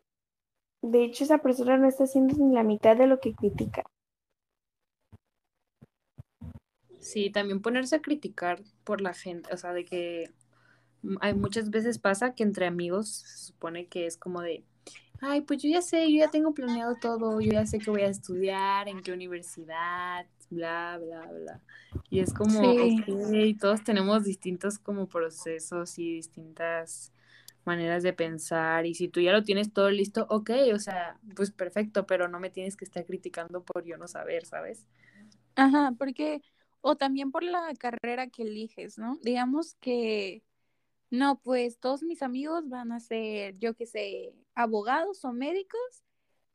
[0.82, 3.84] de hecho, esa persona no está haciendo ni la mitad de lo que critica.
[7.00, 10.32] Sí, también ponerse a criticar por la gente, o sea, de que
[11.20, 14.64] hay muchas veces pasa que entre amigos se supone que es como de,
[15.20, 18.02] ay, pues yo ya sé, yo ya tengo planeado todo, yo ya sé que voy
[18.02, 21.60] a estudiar, en qué universidad, bla, bla, bla.
[22.10, 27.12] Y es como, ok, todos tenemos distintos como procesos y distintas
[27.68, 31.52] maneras de pensar y si tú ya lo tienes todo listo, ok, o sea, pues
[31.52, 34.86] perfecto, pero no me tienes que estar criticando por yo no saber, ¿sabes?
[35.54, 36.42] Ajá, porque,
[36.80, 39.18] o también por la carrera que eliges, ¿no?
[39.22, 40.42] Digamos que,
[41.10, 46.04] no, pues todos mis amigos van a ser, yo qué sé, abogados o médicos,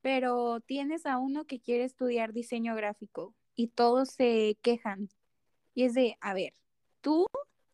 [0.02, 5.10] pero tienes a uno que quiere estudiar diseño gráfico y todos se quejan.
[5.76, 6.54] Y es de, a ver,
[7.02, 7.26] ¿tú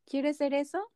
[0.05, 0.91] quieres ser eso?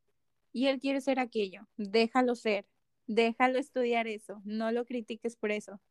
[0.54, 1.68] Y él quiere ser aquello.
[1.76, 2.66] Déjalo ser,
[3.08, 5.82] déjalo estudiar eso, no lo critiques por eso.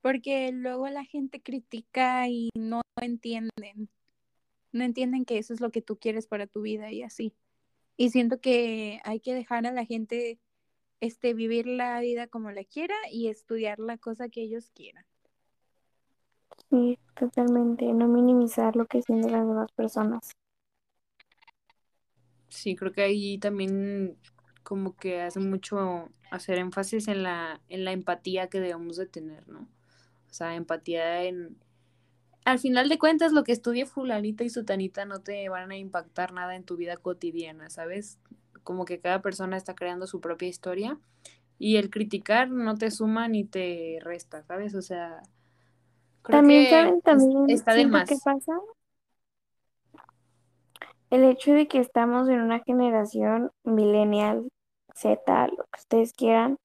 [0.00, 3.90] Porque luego la gente critica y no entienden,
[4.72, 7.34] no entienden que eso es lo que tú quieres para tu vida y así.
[7.96, 10.38] Y siento que hay que dejar a la gente
[11.00, 15.04] este, vivir la vida como la quiera y estudiar la cosa que ellos quieran.
[16.70, 17.92] Sí, totalmente.
[17.92, 20.30] No minimizar lo que sienten las demás personas.
[22.48, 24.16] Sí, creo que ahí también
[24.62, 29.48] como que hace mucho hacer énfasis en la, en la empatía que debemos de tener,
[29.48, 29.60] ¿no?
[29.60, 31.56] O sea, empatía en...
[32.44, 36.32] Al final de cuentas, lo que estudie fulanita y sutanita no te van a impactar
[36.32, 38.18] nada en tu vida cotidiana, ¿sabes?
[38.62, 40.98] Como que cada persona está creando su propia historia
[41.58, 44.74] y el criticar no te suma ni te resta, ¿sabes?
[44.74, 45.22] O sea,
[46.22, 48.08] creo también también está de más.
[48.08, 48.52] ¿Qué pasa?
[51.10, 54.48] El hecho de que estamos en una generación millennial,
[54.94, 56.56] Z, lo que ustedes quieran,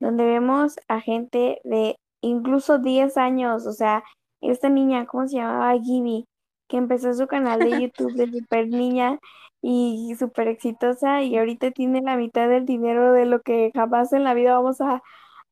[0.00, 4.02] donde vemos a gente de incluso 10 años, o sea,
[4.40, 5.78] esta niña, ¿cómo se llamaba?
[5.80, 6.26] Gibi,
[6.68, 9.18] que empezó su canal de YouTube de super niña
[9.62, 14.24] y súper exitosa y ahorita tiene la mitad del dinero de lo que jamás en
[14.24, 15.02] la vida vamos a,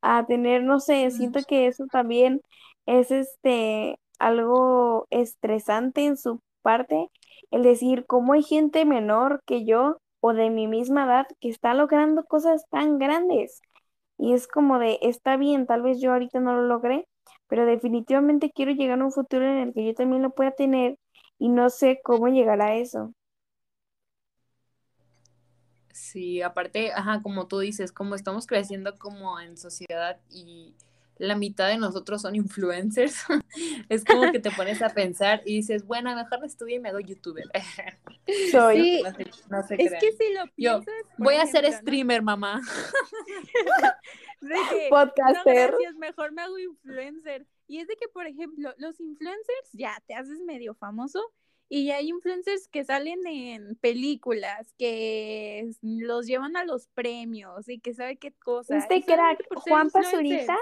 [0.02, 2.40] a tener, no sé, siento que eso también
[2.86, 7.08] es este algo estresante en su parte
[7.50, 11.74] el decir cómo hay gente menor que yo o de mi misma edad que está
[11.74, 13.60] logrando cosas tan grandes.
[14.18, 17.06] Y es como de, está bien, tal vez yo ahorita no lo logré,
[17.48, 20.96] pero definitivamente quiero llegar a un futuro en el que yo también lo pueda tener
[21.38, 23.12] y no sé cómo llegar a eso.
[25.92, 30.74] Sí, aparte, ajá, como tú dices, como estamos creciendo como en sociedad y
[31.20, 33.24] la mitad de nosotros son influencers,
[33.88, 36.88] es como que te pones a pensar y dices, bueno, mejor no estudio y me
[36.88, 37.44] hago youtuber.
[38.50, 39.02] Soy.
[39.50, 40.94] No sé, es que si lo piensas.
[41.18, 42.60] voy a ser streamer, mamá.
[44.40, 45.74] de que, Podcaster.
[45.98, 47.46] mejor me hago influencer.
[47.68, 51.32] Y es de que, por ejemplo, los influencers ya te haces medio famoso
[51.68, 57.94] y hay influencers que salen en películas, que los llevan a los premios y que
[57.94, 58.82] sabe qué cosas.
[58.82, 60.56] Este crack, Juan Pazurita,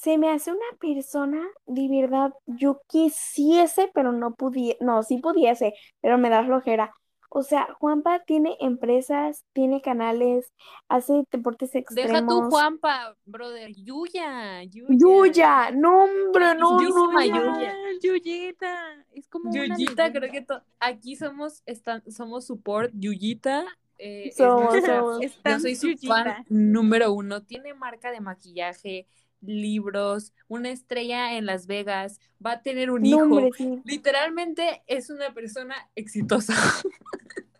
[0.00, 5.74] se me hace una persona, de verdad, yo quisiese, pero no pudiese, no, sí pudiese,
[6.00, 6.94] pero me da flojera.
[7.28, 10.54] O sea, Juanpa tiene empresas, tiene canales,
[10.88, 12.12] hace deportes extremos.
[12.12, 13.72] Deja tu Juanpa, brother.
[13.76, 14.62] Yuya.
[14.64, 15.70] Yuya.
[15.70, 17.22] No, hombre, no, no.
[17.22, 17.74] Yuya.
[18.02, 19.06] Yuyita.
[19.12, 20.46] Es como Yuyita, creo que
[20.80, 22.90] aquí somos, están, somos support.
[22.94, 23.66] Yuyita.
[23.98, 24.74] Eh, somos,
[25.44, 27.42] Yo soy su fan número uno.
[27.42, 29.06] Tiene marca de maquillaje,
[29.40, 33.50] libros, una estrella en Las Vegas, va a tener un hijo.
[33.84, 36.54] Literalmente es una persona exitosa.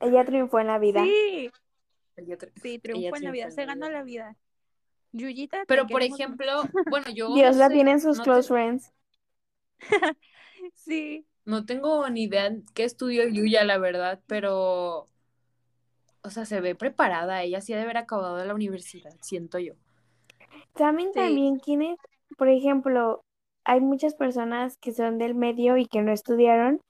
[0.00, 1.02] Ella triunfó en la vida.
[1.02, 1.50] Sí.
[2.62, 4.36] sí, triunfó en la vida, se ganó la vida.
[5.12, 5.64] Yuyita.
[5.66, 7.34] Pero por ejemplo, bueno, yo.
[7.34, 8.92] Dios la tiene en sus close friends.
[10.74, 11.26] sí.
[11.44, 15.06] No tengo ni idea qué estudió Yuya, la verdad, pero.
[16.20, 17.42] O sea, se ve preparada.
[17.42, 19.74] Ella sí ha de haber acabado la universidad, siento yo.
[20.74, 21.98] También, también, quienes,
[22.36, 23.24] por ejemplo,
[23.64, 26.80] hay muchas personas que son del medio y que no estudiaron.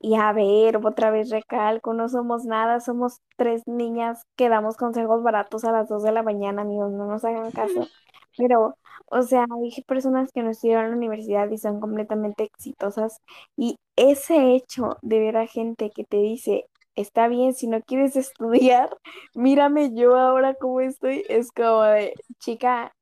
[0.00, 5.22] Y a ver, otra vez recalco, no somos nada, somos tres niñas que damos consejos
[5.22, 7.88] baratos a las dos de la mañana, amigos, no nos hagan caso.
[8.36, 13.20] Pero, o sea, hay personas que no estudiaron en la universidad y son completamente exitosas.
[13.56, 18.16] Y ese hecho de ver a gente que te dice, está bien, si no quieres
[18.16, 18.96] estudiar,
[19.34, 22.92] mírame yo ahora cómo estoy, es como de, chica,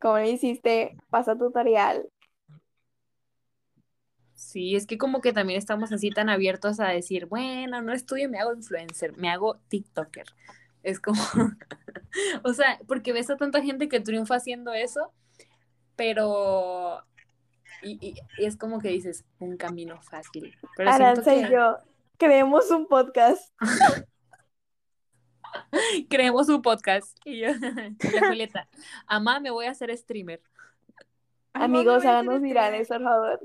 [0.00, 2.08] como le hiciste, pasa tutorial.
[4.34, 8.28] Sí, es que como que también estamos así tan abiertos a decir, bueno, no estudio,
[8.28, 10.26] me hago influencer, me hago TikToker.
[10.82, 11.22] Es como,
[12.44, 15.12] o sea, porque ves a tanta gente que triunfa haciendo eso,
[15.94, 17.04] pero
[17.82, 20.56] y, es como que dices, un camino fácil.
[20.76, 21.78] Pero Aranza y yo
[22.18, 23.52] creemos un podcast.
[26.08, 27.16] creemos un podcast.
[27.24, 27.48] Y yo,
[28.14, 28.68] la Julieta,
[29.06, 30.42] amá, me voy a hacer streamer.
[31.52, 33.40] Amigos, háganos virales, por favor.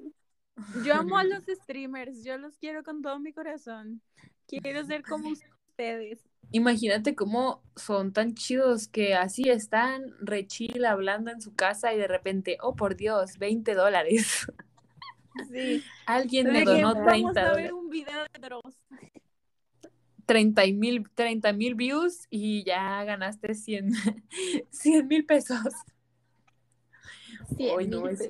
[0.83, 4.01] Yo amo a los streamers, yo los quiero con todo mi corazón.
[4.47, 6.23] Quiero ser como ustedes.
[6.51, 11.97] Imagínate cómo son tan chidos que así están re chill hablando en su casa y
[11.97, 14.47] de repente, oh por Dios, 20 dólares.
[15.51, 15.83] Sí.
[16.05, 17.37] Alguien me donó 30 dólares.
[17.37, 18.75] a ver un video de Dross.
[20.27, 23.91] 30 mil 30 mil views y ya ganaste 100
[25.07, 25.73] mil pesos.
[27.55, 28.27] 100 mil pesos.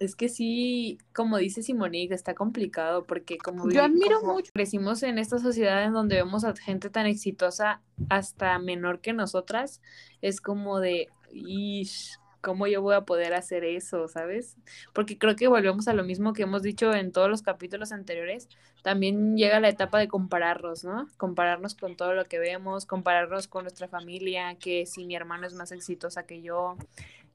[0.00, 4.50] Es, que sí, como dice Simonique, está complicado porque como yo admiro mucho.
[4.52, 9.80] Crecimos en esta sociedad en donde vemos a gente tan exitosa hasta menor que nosotras,
[10.20, 14.56] es como de, Ish, ¿cómo yo voy a poder hacer eso, sabes?
[14.92, 18.48] Porque creo que volvemos a lo mismo que hemos dicho en todos los capítulos anteriores,
[18.82, 21.06] también llega la etapa de compararnos, ¿no?
[21.16, 25.54] Compararnos con todo lo que vemos, compararnos con nuestra familia, que si mi hermano es
[25.54, 26.76] más exitosa que yo,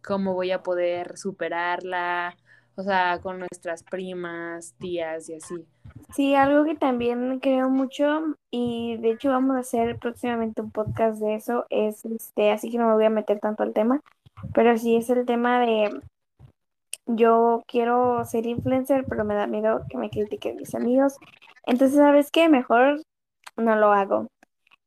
[0.04, 2.36] ¿cómo voy a poder superarla?
[2.76, 5.66] O sea, con nuestras primas, tías y así.
[6.14, 11.20] Sí, algo que también creo mucho y de hecho vamos a hacer próximamente un podcast
[11.20, 14.02] de eso es este, así que no me voy a meter tanto al tema,
[14.54, 16.02] pero sí es el tema de
[17.06, 21.16] yo quiero ser influencer, pero me da miedo que me critiquen mis amigos.
[21.66, 22.50] Entonces, ¿sabes qué?
[22.50, 23.02] Mejor
[23.56, 24.28] no lo hago.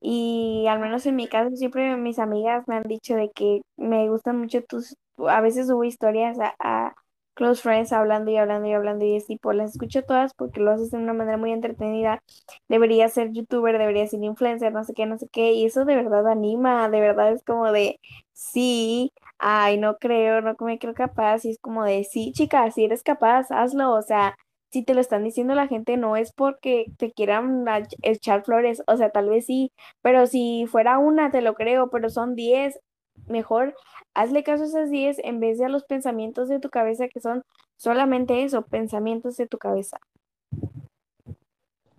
[0.01, 4.09] Y al menos en mi caso, siempre mis amigas me han dicho de que me
[4.09, 4.97] gustan mucho tus,
[5.29, 6.95] a veces subo historias a
[7.35, 10.71] close friends hablando y hablando y hablando y es tipo, las escucho todas porque lo
[10.73, 12.23] haces de una manera muy entretenida,
[12.69, 15.97] debería ser youtuber, debería ser influencer, no sé qué, no sé qué, y eso de
[15.97, 17.99] verdad anima, de verdad es como de,
[18.33, 22.85] sí, ay, no creo, no me creo capaz, y es como de, sí, chica, si
[22.85, 24.37] eres capaz, hazlo, o sea,
[24.73, 27.65] si te lo están diciendo la gente no es porque te quieran
[28.03, 32.09] echar flores, o sea, tal vez sí, pero si fuera una te lo creo, pero
[32.11, 32.79] son diez,
[33.27, 33.75] mejor
[34.15, 37.21] hazle caso a esas 10 en vez de a los pensamientos de tu cabeza que
[37.21, 37.45] son
[37.77, 39.99] solamente eso, pensamientos de tu cabeza.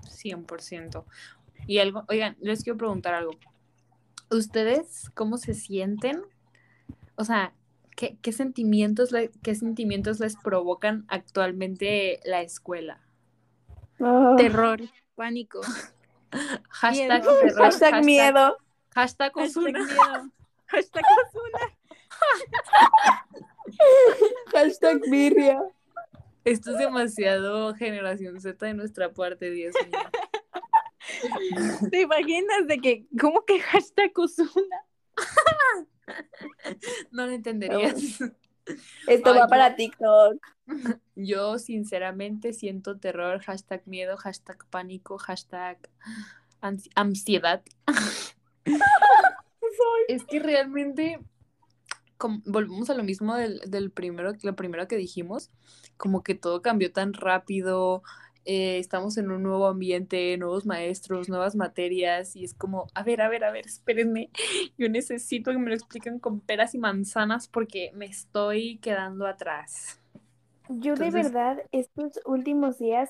[0.04, 1.06] 100%.
[1.68, 3.32] Y algo, oigan, les quiero preguntar algo.
[4.30, 6.24] ¿Ustedes cómo se sienten?
[7.16, 7.54] O sea,
[7.96, 9.12] ¿qué, sentimientos,
[9.44, 13.02] qué sentimientos les provocan actualmente la escuela?
[14.00, 14.36] Ah.
[14.38, 14.82] Terror,
[15.16, 15.62] pánico.
[16.70, 18.58] hashtag, terror, hashtag, miedo.
[18.94, 20.32] Hashtag, hashtag miedo.
[20.72, 21.64] Hashtag Osuna.
[24.54, 25.62] Hashtag birria.
[26.46, 30.00] Esto es demasiado generación Z de nuestra parte, Dios mío.
[31.92, 34.86] ¿Te imaginas de que, cómo que hashtag Osuna?
[37.12, 38.22] no lo entenderías.
[39.08, 40.42] Esto va para TikTok.
[41.16, 45.78] Yo sinceramente siento terror, hashtag miedo, hashtag pánico, hashtag
[46.96, 47.62] ansiedad.
[50.08, 51.20] es que realmente
[52.46, 55.50] volvemos a lo mismo del, del, primero, lo primero que dijimos,
[55.98, 58.04] como que todo cambió tan rápido,
[58.46, 63.22] eh, estamos en un nuevo ambiente, nuevos maestros, nuevas materias, y es como, a ver,
[63.22, 64.30] a ver, a ver, espérenme,
[64.78, 70.00] yo necesito que me lo expliquen con peras y manzanas porque me estoy quedando atrás.
[70.70, 73.10] Yo de verdad, estos últimos días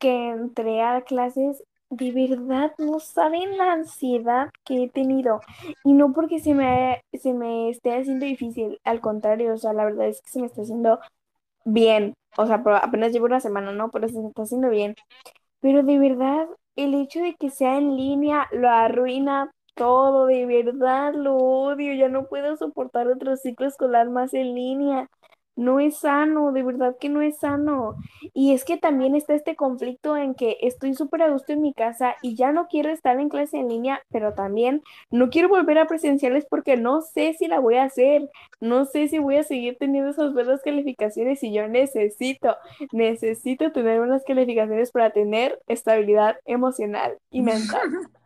[0.00, 5.40] que entré a clases, de verdad no saben la ansiedad que he tenido.
[5.84, 9.84] Y no porque se me, se me esté haciendo difícil, al contrario, o sea, la
[9.84, 10.98] verdad es que se me está haciendo
[11.64, 12.14] bien.
[12.38, 13.90] O sea, apenas llevo una semana, ¿no?
[13.90, 14.96] Pero se me está haciendo bien.
[15.60, 21.14] Pero de verdad, el hecho de que sea en línea lo arruina todo, de verdad
[21.14, 21.94] lo odio.
[21.94, 25.08] Ya no puedo soportar otro ciclo escolar más en línea
[25.56, 27.96] no es sano, de verdad que no es sano.
[28.32, 31.72] Y es que también está este conflicto en que estoy súper a gusto en mi
[31.74, 35.78] casa y ya no quiero estar en clase en línea, pero también no quiero volver
[35.78, 38.28] a presenciales porque no sé si la voy a hacer,
[38.60, 42.56] no sé si voy a seguir teniendo esas buenas calificaciones y yo necesito,
[42.92, 47.80] necesito tener buenas calificaciones para tener estabilidad emocional y mental.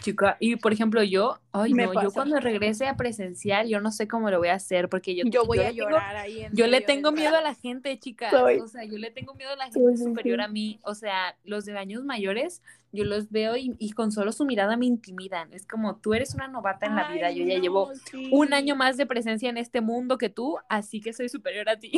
[0.00, 4.06] Chica, y por ejemplo, yo, ay no, yo cuando regrese a presencial, yo no sé
[4.06, 6.46] cómo lo voy a hacer, porque yo, yo voy a llorar ahí.
[6.52, 8.32] yo le tengo miedo a la gente, chicas.
[8.32, 10.78] O sea, yo le tengo miedo a la gente superior a mí.
[10.82, 14.86] O sea, los de años mayores, yo los veo y, con solo su mirada me
[14.86, 15.52] intimidan.
[15.52, 17.90] Es como, tú eres una novata en la vida, yo ya llevo
[18.30, 21.78] un año más de presencia en este mundo que tú, así que soy superior a
[21.78, 21.92] ti.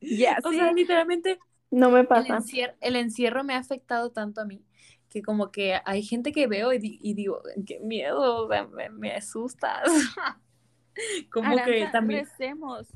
[0.00, 1.38] Ya, o sea, literalmente.
[1.70, 2.38] No me pasa.
[2.80, 4.62] el encierro me ha afectado tanto a mí
[5.08, 8.48] que como que hay gente que veo y, digo, qué miedo,
[8.92, 9.82] me, asustas.
[11.32, 12.26] como que también...
[12.26, 12.86] Recemos,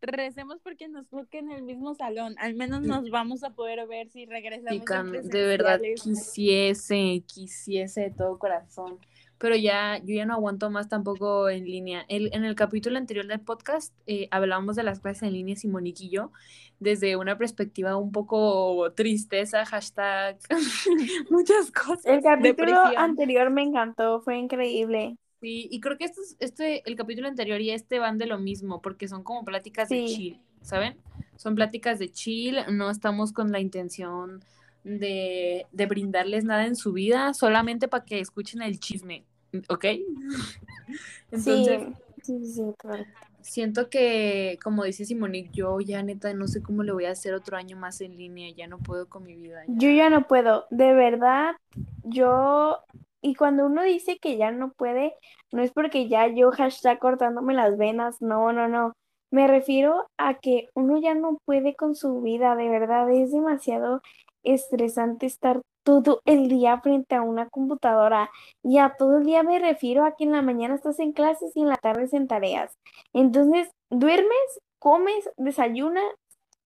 [0.00, 4.08] recemos porque nos toque en el mismo salón, al menos nos vamos a poder ver
[4.08, 5.28] si regresamos.
[5.28, 8.98] de verdad quisiese, quisiese de todo corazón
[9.40, 12.04] pero ya yo ya no aguanto más tampoco en línea.
[12.08, 16.04] El, en el capítulo anterior del podcast eh, hablamos de las clases en línea, Simonique
[16.04, 16.30] y yo,
[16.78, 20.38] desde una perspectiva un poco tristeza, hashtag,
[21.30, 22.04] muchas cosas.
[22.04, 25.16] El capítulo anterior me encantó, fue increíble.
[25.40, 28.82] Sí, y creo que este, este, el capítulo anterior y este van de lo mismo,
[28.82, 30.98] porque son como pláticas de chill, ¿saben?
[31.36, 34.44] Son pláticas de chill, no estamos con la intención
[34.84, 39.24] de, de brindarles nada en su vida, solamente para que escuchen el chisme.
[39.68, 39.84] ¿ok?
[41.30, 41.82] Entonces,
[42.22, 43.04] sí, sí, claro.
[43.42, 47.32] Siento que, como dice Simonique, yo ya neta no sé cómo le voy a hacer
[47.32, 49.62] otro año más en línea, ya no puedo con mi vida.
[49.66, 51.54] Yo ya no puedo, de verdad,
[52.02, 52.78] yo,
[53.22, 55.14] y cuando uno dice que ya no puede,
[55.52, 58.92] no es porque ya yo hashtag cortándome las venas, no, no, no.
[59.32, 64.02] Me refiero a que uno ya no puede con su vida, de verdad, es demasiado
[64.42, 68.30] estresante estar todo el día frente a una computadora.
[68.62, 71.56] Y a todo el día me refiero a que en la mañana estás en clases
[71.56, 72.76] y en la tarde en tareas.
[73.12, 76.04] Entonces, duermes, comes, desayunas,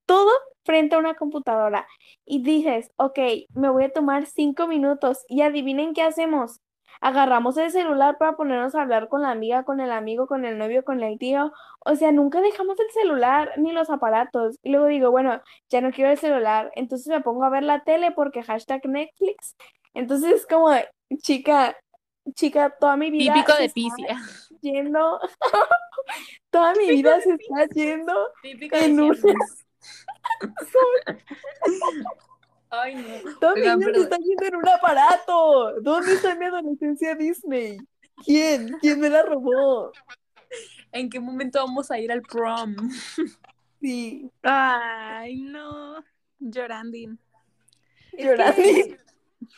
[0.06, 0.30] todo
[0.64, 1.86] frente a una computadora.
[2.24, 3.18] Y dices, ok,
[3.54, 6.60] me voy a tomar cinco minutos y adivinen qué hacemos
[7.00, 10.58] agarramos el celular para ponernos a hablar con la amiga, con el amigo, con el
[10.58, 11.52] novio, con el tío.
[11.80, 14.58] O sea, nunca dejamos el celular ni los aparatos.
[14.62, 16.70] Y luego digo, bueno, ya no quiero el celular.
[16.74, 19.56] Entonces me pongo a ver la tele porque hashtag Netflix.
[19.94, 20.70] Entonces es como,
[21.18, 21.76] chica,
[22.34, 23.34] chica, toda mi vida.
[23.34, 24.18] Típico de Pisia.
[24.60, 25.20] Yendo.
[26.50, 29.16] toda mi vida se está yendo Típico en un.
[32.82, 33.54] Ay, no.
[33.54, 35.80] Mis niños están yendo en un aparato.
[35.80, 37.78] ¿Dónde está mi adolescencia Disney?
[38.24, 38.76] ¿Quién?
[38.80, 39.92] ¿Quién me la robó?
[40.92, 42.76] ¿En qué momento vamos a ir al prom?
[43.80, 44.30] Sí.
[44.42, 46.02] Ay, no.
[46.38, 47.18] Llorandin.
[48.12, 48.96] Llorandin.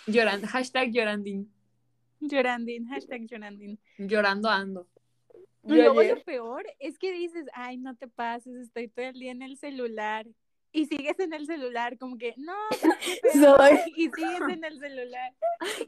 [0.07, 1.49] Llorand, hashtag llorandin.
[2.21, 3.79] Llorandin, hashtag llorandin.
[3.99, 4.89] Llorando ando.
[5.65, 9.33] Y luego lo peor es que dices, ay, no te pases, estoy todo el día
[9.33, 10.27] en el celular
[10.77, 12.53] y sigues en el celular, como que, no,
[13.33, 13.81] Soy...
[13.97, 15.33] y sigues en el celular.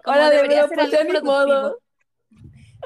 [0.05, 1.79] Ahora debería ser algo modo.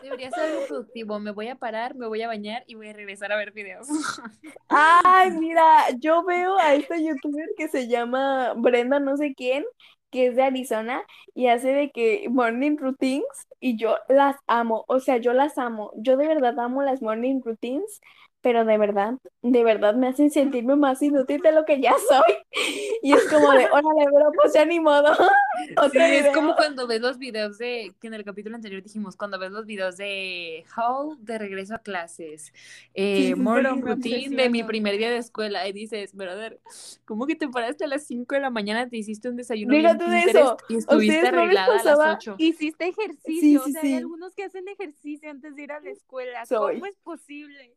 [0.02, 1.20] Debería ser algo productivo.
[1.20, 3.86] Me voy a parar, me voy a bañar y voy a regresar a ver videos.
[4.68, 9.64] Ay, mira, yo veo a esta youtuber que se llama Brenda no sé quién,
[10.10, 14.98] que es de Arizona y hace de que morning routines y yo las amo, o
[14.98, 15.92] sea, yo las amo.
[15.98, 18.00] Yo de verdad amo las morning routines
[18.42, 22.36] pero de verdad, de verdad me hacen sentirme más inútil de lo que ya soy.
[23.04, 25.12] Y es como de, órale, pero pues ya ni modo.
[25.92, 29.40] sí, es como cuando ves los videos de, que en el capítulo anterior dijimos, cuando
[29.40, 32.52] ves los videos de How de regreso a clases,
[32.94, 36.60] eh, morning routine de mi primer día de escuela, y dices, brother,
[37.04, 39.98] ¿cómo que te paraste a las 5 de la mañana, te hiciste un desayuno bien
[40.28, 40.56] eso.
[40.68, 42.36] y estuviste arreglada a las 8?
[42.38, 46.44] Hiciste ejercicio, o sea, hay algunos que hacen ejercicio antes de ir a la escuela.
[46.48, 47.74] ¿Cómo es posible?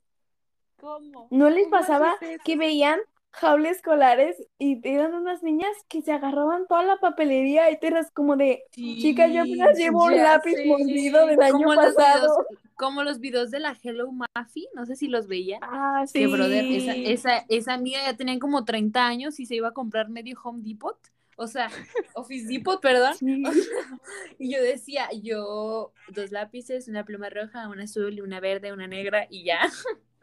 [0.77, 1.27] ¿Cómo?
[1.31, 2.99] ¿No les pasaba que veían
[3.35, 8.09] jaulas escolares y eran unas niñas que se agarraban toda la papelería y te eras
[8.11, 12.45] como de, chica, yo apenas llevo un lápiz mordido del año pasado.
[12.75, 15.59] como los videos de la Hello Muffy, no sé si los veían.
[15.63, 16.19] Ah, sí.
[16.19, 19.73] Que, brother, esa, esa, esa amiga ya tenían como 30 años y se iba a
[19.73, 20.97] comprar medio Home Depot.
[21.37, 21.69] O sea,
[22.13, 23.13] Office Depot, perdón.
[24.39, 28.87] y yo decía, yo, dos lápices, una pluma roja, una azul y una verde, una
[28.87, 29.59] negra y ya.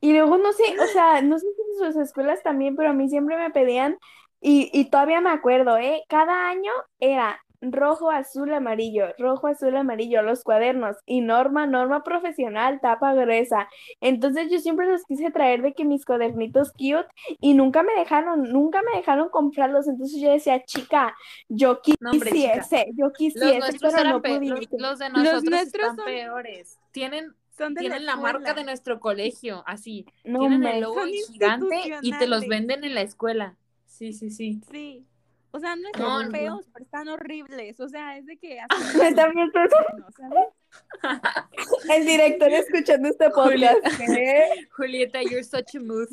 [0.00, 2.94] Y luego no sé, o sea, no sé si en sus escuelas también, pero a
[2.94, 3.98] mí siempre me pedían,
[4.40, 6.02] y, y todavía me acuerdo, ¿eh?
[6.08, 7.40] Cada año era
[7.72, 13.68] rojo, azul, amarillo, rojo, azul, amarillo, los cuadernos, y norma, norma profesional, tapa gruesa.
[14.00, 17.06] Entonces yo siempre los quise traer de que mis cuadernitos cute,
[17.40, 19.88] y nunca me dejaron, nunca me dejaron comprarlos.
[19.88, 21.14] Entonces yo decía, chica,
[21.48, 24.68] yo quisiese, yo quisiese, pero no pude.
[24.72, 26.78] Los, de nosotros están peores.
[26.90, 30.06] Tienen tienen la, marca de nuestro colegio, así.
[30.22, 33.56] tienen el logo gigante y te los venden en la escuela.
[33.86, 34.60] Sí, sí, sí.
[34.70, 35.06] Sí.
[35.52, 37.78] O sea, no están feos, pero están horribles.
[37.78, 38.58] O sea, es de que
[39.02, 39.52] están bien
[41.94, 43.78] El director escuchando este podcast.
[44.76, 46.08] Julieta, you're such a mood.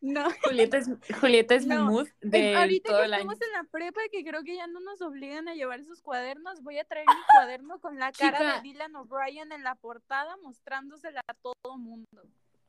[0.00, 0.24] No.
[0.44, 0.88] Julieta es,
[1.20, 3.22] Julieta es mi mood de ahorita todo que el año.
[3.22, 6.62] estamos en la prepa que creo que ya no nos obligan a llevar esos cuadernos,
[6.62, 11.20] voy a traer mi cuaderno con la cara de Dylan O'Brien en la portada mostrándosela
[11.26, 12.06] a todo mundo.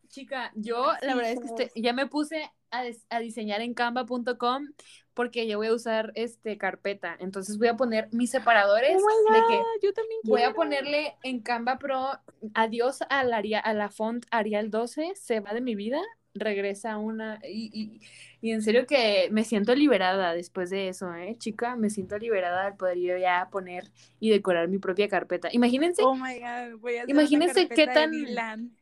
[0.07, 4.65] Chica, yo la verdad es que ya me puse a, a diseñar en canva.com
[5.13, 7.15] porque yo voy a usar este carpeta.
[7.19, 11.41] Entonces voy a poner mis separadores oh de que yo también voy a ponerle en
[11.41, 12.11] Canva Pro
[12.55, 16.01] adiós a la, a la font Arial 12, se va de mi vida
[16.34, 18.01] regresa una y,
[18.41, 21.36] y, en serio que me siento liberada después de eso, ¿eh?
[21.38, 25.49] Chica, me siento liberada al poder yo ya poner y decorar mi propia carpeta.
[25.51, 26.03] Imagínense.
[26.03, 28.11] Oh my God, voy a imagínense qué tan...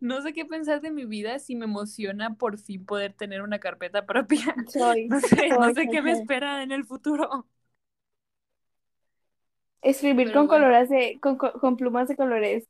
[0.00, 3.58] no sé qué pensar de mi vida si me emociona por fin poder tener una
[3.58, 4.54] carpeta propia.
[5.08, 7.46] no sé, no sé qué me espera en el futuro.
[9.82, 12.68] Escribir con colores de, con, con plumas de colores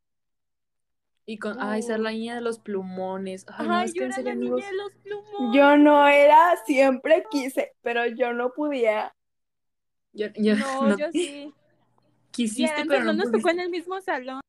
[1.27, 3.47] y con, ay, ser la niña de los plumones.
[3.49, 5.57] Ay, yo era la niña de los plumones.
[5.57, 9.15] Yo no era, siempre quise, pero yo no podía.
[10.13, 11.53] Yo, yo, no, yo sí.
[12.31, 14.41] Quisiste, pero no, nos tocó en el mismo salón,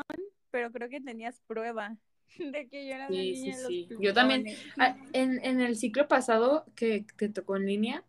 [0.51, 1.97] pero creo que tenías prueba
[2.37, 3.87] de que yo era la niña de los sí.
[3.99, 4.45] Yo también,
[4.77, 8.03] ah, en, en el ciclo pasado que te tocó en línea,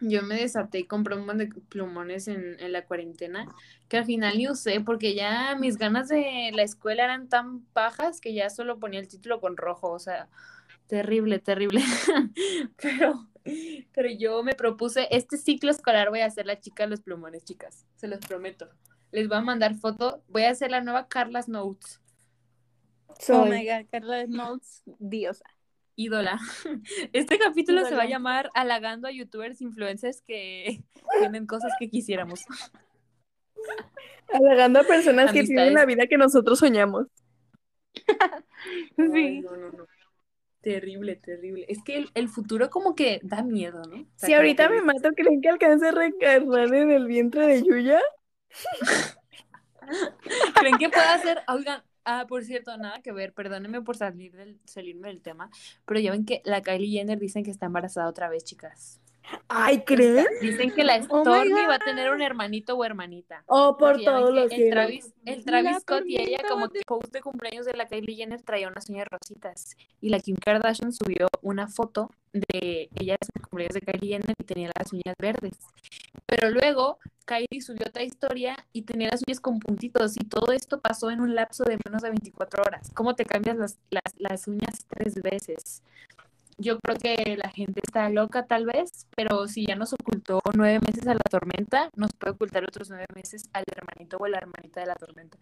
[0.00, 3.46] yo me desaté y compré un montón de plumones en, en, la cuarentena
[3.88, 8.20] que al final ni usé porque ya mis ganas de la escuela eran tan bajas
[8.20, 10.28] que ya solo ponía el título con rojo, o sea,
[10.86, 11.80] terrible, terrible.
[12.82, 13.28] pero,
[13.92, 17.44] pero yo me propuse, este ciclo escolar voy a hacer la chica de los plumones,
[17.44, 18.68] chicas, se los prometo.
[19.12, 22.00] Les voy a mandar foto, voy a hacer la nueva Carlas Notes.
[23.28, 25.55] Oh my god, Carlas Notes, diosa
[25.96, 26.38] ídola.
[27.12, 30.84] Este capítulo se va a llamar Halagando a youtubers influencers que
[31.18, 32.44] tienen cosas que quisiéramos.
[34.32, 37.06] Halagando a personas que tienen la vida que nosotros soñamos.
[38.96, 39.40] sí.
[39.40, 39.86] no, no, no.
[40.60, 41.64] Terrible, terrible.
[41.68, 44.04] Es que el, futuro como que da miedo, ¿no?
[44.16, 48.00] si ahorita me mato, ¿creen que alcance a reencarnar en el vientre de Yuya?
[50.54, 54.60] ¿Creen que pueda hacer, oigan, Ah, por cierto, nada que ver, perdónenme por salir del,
[54.64, 55.50] salirme del tema,
[55.84, 59.00] pero ya ven que la Kylie Jenner dicen que está embarazada otra vez, chicas.
[59.48, 60.26] Ay, ¿creen?
[60.40, 63.42] Dicen que la oh Stormy va a tener un hermanito o hermanita.
[63.46, 67.66] Oh, por todos los el Travis, el Travis Scott y ella como post de cumpleaños
[67.66, 72.10] de la Kylie Jenner traía unas uñas rositas y la Kim Kardashian subió una foto
[72.32, 75.58] de ella en el cumpleaños de Kylie Jenner y tenía las uñas verdes.
[76.26, 80.80] Pero luego Kylie subió otra historia y tenía las uñas con puntitos y todo esto
[80.80, 82.90] pasó en un lapso de menos de 24 horas.
[82.94, 85.82] ¿Cómo te cambias las, las, las uñas tres veces?
[86.58, 90.80] Yo creo que la gente está loca tal vez, pero si ya nos ocultó nueve
[90.86, 94.80] meses a la tormenta, nos puede ocultar otros nueve meses al hermanito o la hermanita
[94.80, 95.38] de la tormenta.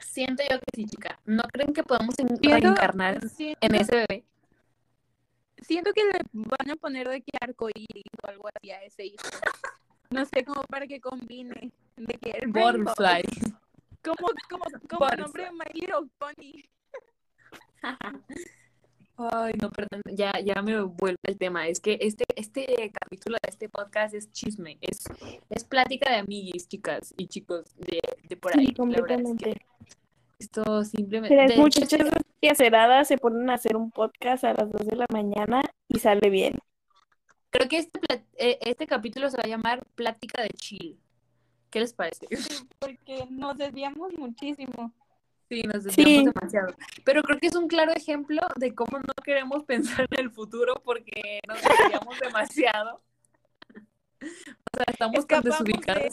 [0.00, 1.18] Siento yo que sí, chica.
[1.24, 3.20] ¿No creen que podamos reencarnar
[3.60, 4.24] en ese bebé?
[5.62, 9.24] Siento que le van a poner de que arcoíris o algo así a ese hijo.
[10.10, 11.72] No sé, cómo para que combine.
[11.96, 13.22] De que Butterfly.
[14.04, 16.64] Como, como, como nombre de My Little Pony.
[19.18, 21.66] Ay, no, perdón, ya, ya me vuelve el tema.
[21.66, 25.04] Es que este, este capítulo de este podcast es chisme, es,
[25.50, 28.72] es plática de amiguis, chicas y chicos de, de por ahí.
[28.72, 29.60] completamente.
[30.38, 31.34] esto simplemente.
[31.34, 32.08] Las muchachas
[32.48, 36.30] aceradas se ponen a hacer un podcast a las 2 de la mañana y sale
[36.30, 36.58] bien.
[37.50, 38.00] Creo que este,
[38.36, 40.96] eh, este capítulo se va a llamar Plática de Chill.
[41.70, 42.28] ¿Qué les parece?
[42.78, 44.92] porque nos desviamos muchísimo.
[45.48, 46.74] Sí, nos desviamos demasiado.
[47.04, 50.74] Pero creo que es un claro ejemplo de cómo no queremos pensar en el futuro
[50.84, 53.00] porque nos desviamos demasiado.
[54.20, 56.12] O sea, estamos tan desubicados.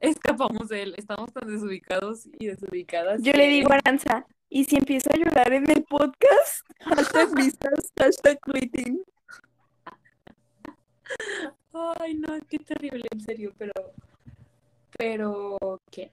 [0.00, 3.20] Escapamos de él, estamos tan desubicados y desubicadas.
[3.22, 6.66] Yo le digo a Aranza, ¿y si empiezo a llorar en el podcast?
[6.80, 9.02] Hashtag vistas, hashtag quitting.
[11.72, 13.72] Ay, no, qué terrible, en serio, pero.
[14.96, 16.10] Pero, ¿qué?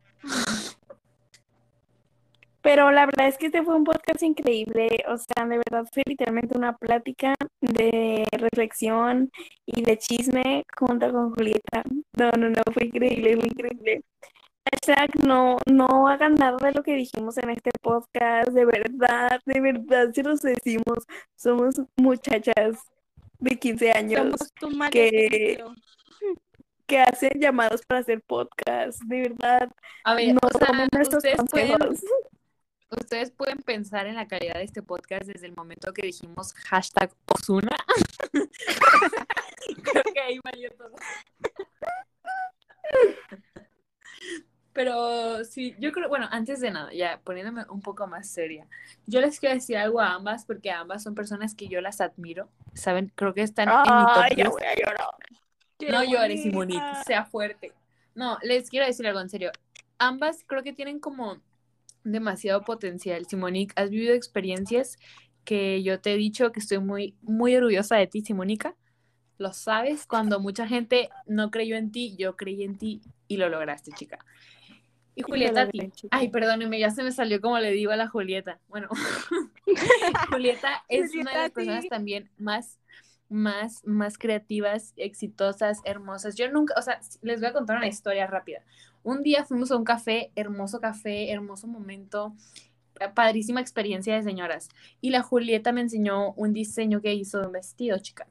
[2.66, 6.02] Pero la verdad es que este fue un podcast increíble, o sea, de verdad fue
[6.04, 9.30] literalmente una plática de reflexión
[9.68, 11.84] y de chisme junto con Julieta.
[12.18, 14.02] No, no, no, fue increíble, fue increíble.
[14.66, 19.62] Hashtag no, no hagan nada de lo que dijimos en este podcast, de verdad, de
[19.62, 21.06] verdad, si los decimos,
[21.36, 22.80] somos muchachas
[23.38, 24.40] de 15 años
[24.90, 25.64] que,
[26.88, 29.70] que hacen llamados para hacer podcast, de verdad.
[30.04, 31.78] A ver, no o sea, ustedes pueden,
[32.90, 37.12] ustedes pueden pensar en la calidad de este podcast desde el momento que dijimos hashtag
[37.26, 37.76] Osuna.
[39.84, 40.96] Creo que ahí valió todo.
[44.74, 48.68] Pero sí, yo creo, bueno, antes de nada, ya poniéndome un poco más seria,
[49.06, 52.50] yo les quiero decir algo a ambas porque ambas son personas que yo las admiro,
[52.74, 53.10] ¿saben?
[53.16, 54.98] Creo que están en mi top voy a llorar.
[55.90, 57.72] No llores, Simonite, sea fuerte.
[58.16, 59.52] No, les quiero decir algo en serio.
[59.98, 61.42] Ambas creo que tienen como
[62.06, 63.26] demasiado potencial.
[63.26, 64.98] Simonique, has vivido experiencias
[65.44, 68.76] que yo te he dicho que estoy muy, muy orgullosa de ti, Simónica.
[69.38, 73.50] Lo sabes, cuando mucha gente no creyó en ti, yo creí en ti y lo
[73.50, 74.20] lograste, chica.
[75.14, 75.92] Y Julieta, ti.
[76.12, 78.60] Ay, perdóneme, ya se me salió como le digo a la Julieta.
[78.68, 78.90] Bueno,
[80.30, 82.80] Julieta es una de las personas también más,
[83.30, 86.36] más, más creativas, exitosas, hermosas.
[86.36, 88.62] Yo nunca, o sea, les voy a contar una historia rápida.
[89.04, 92.36] Un día fuimos a un café, hermoso café, hermoso momento,
[93.14, 94.70] padrísima experiencia de señoras.
[95.02, 98.26] Y la Julieta me enseñó un diseño que hizo de un vestido, chica.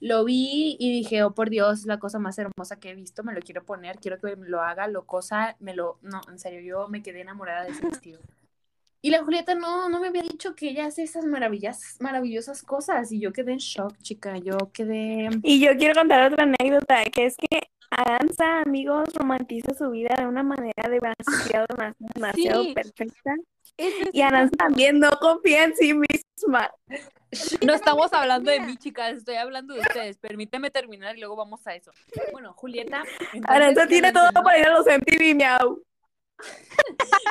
[0.00, 3.22] Lo vi y dije, oh por Dios, es la cosa más hermosa que he visto,
[3.22, 5.98] me lo quiero poner, quiero que lo haga, lo cosa, me lo...
[6.00, 8.20] No, en serio, yo me quedé enamorada de ese vestido.
[9.02, 13.10] Y la Julieta no, no me había dicho que ella hace esas maravillas, maravillosas cosas
[13.12, 15.30] y yo quedé en shock, chica, yo quedé...
[15.42, 20.26] Y yo quiero contar otra anécdota, que es que Aranza, amigos, romantiza su vida de
[20.26, 21.66] una manera demasiado,
[21.98, 23.34] demasiado perfecta.
[24.12, 26.70] Y Aranza también no confía en sí misma.
[27.64, 30.18] No estamos hablando de mí, chicas, estoy hablando de ustedes.
[30.18, 31.90] Permíteme terminar y luego vamos a eso.
[32.32, 33.04] Bueno, Julieta.
[33.44, 35.82] Aranza tiene todo para ir a los MTV, miau.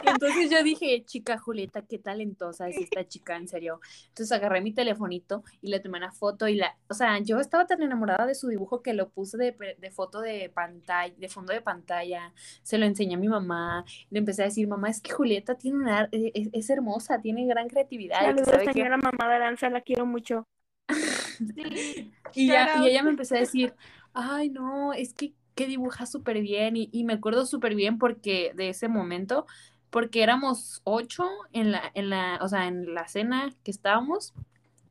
[0.05, 3.79] Entonces yo dije, chica Julieta, qué talentosa es esta chica, en serio.
[4.09, 7.65] Entonces agarré mi telefonito y le tomé una foto y la, o sea, yo estaba
[7.65, 11.53] tan enamorada de su dibujo que lo puse de, de foto de pantalla, de fondo
[11.53, 12.33] de pantalla,
[12.63, 15.77] se lo enseñé a mi mamá, le empecé a decir, mamá, es que Julieta tiene
[15.77, 18.21] una, e, e, es, hermosa, tiene gran creatividad.
[18.21, 20.47] Saludos, señora mamá de Aranza, la quiero mucho.
[22.33, 23.73] y, ya, y ella me empezó a decir,
[24.13, 28.69] ay, no, es que que dibuja súper bien y, me acuerdo súper bien porque de
[28.69, 29.45] ese momento,
[29.89, 34.33] porque éramos ocho en la, en la, o sea, en la cena que estábamos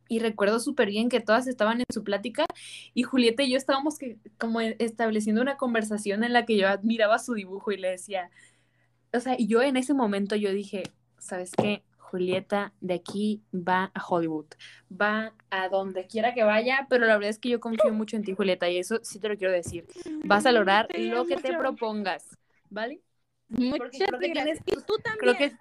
[0.08, 2.44] y recuerdo súper bien que todas estaban en su plática
[2.92, 7.18] y Julieta y yo estábamos que, como estableciendo una conversación en la que yo admiraba
[7.18, 8.30] su dibujo y le decía,
[9.14, 10.82] o sea, y yo en ese momento yo dije,
[11.16, 11.82] ¿sabes qué?
[12.10, 14.46] Julieta de aquí va a Hollywood,
[14.90, 18.24] va a donde quiera que vaya, pero la verdad es que yo confío mucho en
[18.24, 19.86] ti, Julieta, y eso sí te lo quiero decir.
[20.24, 22.26] Vas a lograr lo que te propongas,
[22.70, 23.00] ¿vale?
[23.48, 25.18] Muchas creo que tú también.
[25.18, 25.56] Creo que,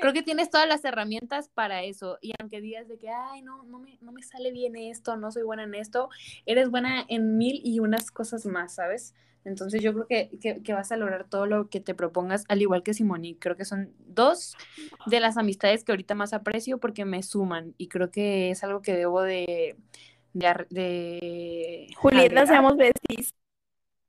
[0.00, 2.18] creo que tienes todas las herramientas para eso.
[2.20, 5.30] Y aunque digas de que, ay, no, no me, no me sale bien esto, no
[5.30, 6.08] soy buena en esto,
[6.46, 9.14] eres buena en mil y unas cosas más, ¿sabes?
[9.46, 12.82] Entonces yo creo que, que, vas a lograr todo lo que te propongas, al igual
[12.82, 13.36] que Simoni.
[13.36, 14.56] Creo que son dos
[15.06, 18.82] de las amistades que ahorita más aprecio porque me suman y creo que es algo
[18.82, 19.76] que debo de...
[20.32, 23.34] de, Julieta, seamos besties.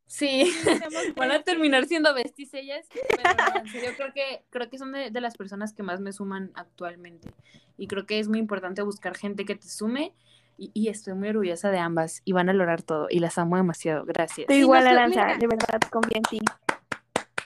[0.07, 0.51] Sí,
[1.15, 5.21] van a terminar siendo besties ellas, pero yo creo que, creo que son de, de,
[5.21, 7.29] las personas que más me suman actualmente.
[7.77, 10.15] Y creo que es muy importante buscar gente que te sume.
[10.57, 14.05] Y, estoy muy orgullosa de ambas y van a lograr todo y las amo demasiado.
[14.05, 14.47] Gracias.
[14.47, 16.39] Tú igual, Aranza, de verdad, confío en ti.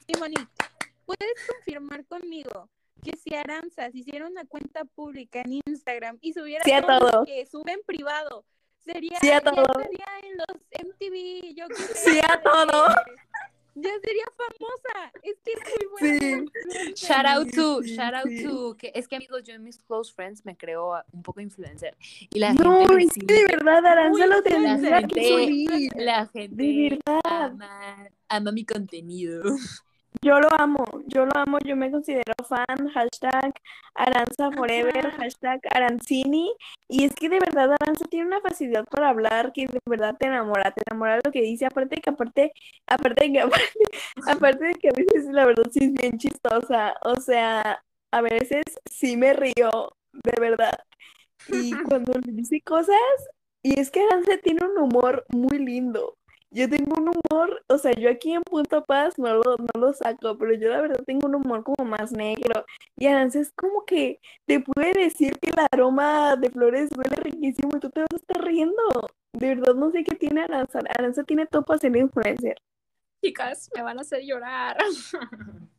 [0.07, 0.35] Simoni,
[1.05, 2.69] ¿puedes confirmar conmigo
[3.03, 7.81] que si Aranza hiciera una cuenta pública en Instagram y subiera todo, que sube en
[7.85, 8.45] privado,
[8.83, 9.63] Sería, sí a todo.
[9.75, 10.57] sería en los
[10.87, 11.87] MTV, yo creo.
[11.93, 12.87] Sí a todo.
[13.75, 15.11] Ya sería famosa.
[15.23, 15.59] Es que es
[15.89, 16.51] muy buena.
[16.69, 16.93] Sí.
[16.95, 20.45] Shout out to, shout out to, que es que amigos, yo en mis close friends
[20.45, 21.95] me creo un poco influencer.
[22.29, 25.91] Y la no, gente es que de verdad, Aranza lo tendría que subir.
[25.95, 27.21] La gente de verdad.
[27.23, 29.43] Ama, ama mi contenido.
[30.19, 33.53] Yo lo amo, yo lo amo, yo me considero fan, hashtag
[33.95, 36.53] Aranza Forever, hashtag Arancini,
[36.89, 40.27] y es que de verdad Aranza tiene una facilidad para hablar que de verdad te
[40.27, 42.51] enamora, te enamora lo que dice, aparte de que aparte,
[42.87, 43.39] aparte de que
[44.27, 47.81] aparte, de que a veces la verdad sí es bien chistosa, o sea,
[48.11, 50.77] a veces sí me río, de verdad,
[51.47, 52.97] y cuando le dice cosas,
[53.63, 56.17] y es que Aranza tiene un humor muy lindo,
[56.51, 59.93] yo tengo un humor, o sea, yo aquí en Punto Paz no lo, no lo
[59.93, 62.65] saco, pero yo la verdad tengo un humor como más negro.
[62.97, 67.71] Y Aranza es como que te puede decir que el aroma de flores huele riquísimo
[67.77, 68.83] y tú te vas a estar riendo.
[69.31, 70.79] De verdad no sé qué tiene Aranza.
[70.89, 72.57] Aranza tiene todo para ser influencer.
[73.23, 74.77] Chicas, me van a hacer llorar.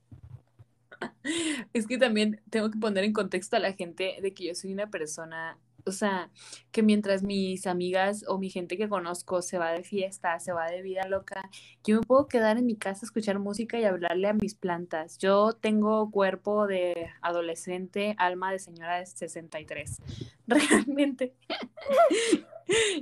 [1.74, 4.72] es que también tengo que poner en contexto a la gente de que yo soy
[4.72, 6.30] una persona o sea,
[6.70, 10.70] que mientras mis amigas o mi gente que conozco se va de fiesta, se va
[10.70, 11.48] de vida loca,
[11.84, 15.18] yo me puedo quedar en mi casa a escuchar música y hablarle a mis plantas.
[15.18, 19.98] Yo tengo cuerpo de adolescente, alma de señora de 63.
[20.46, 21.34] Realmente.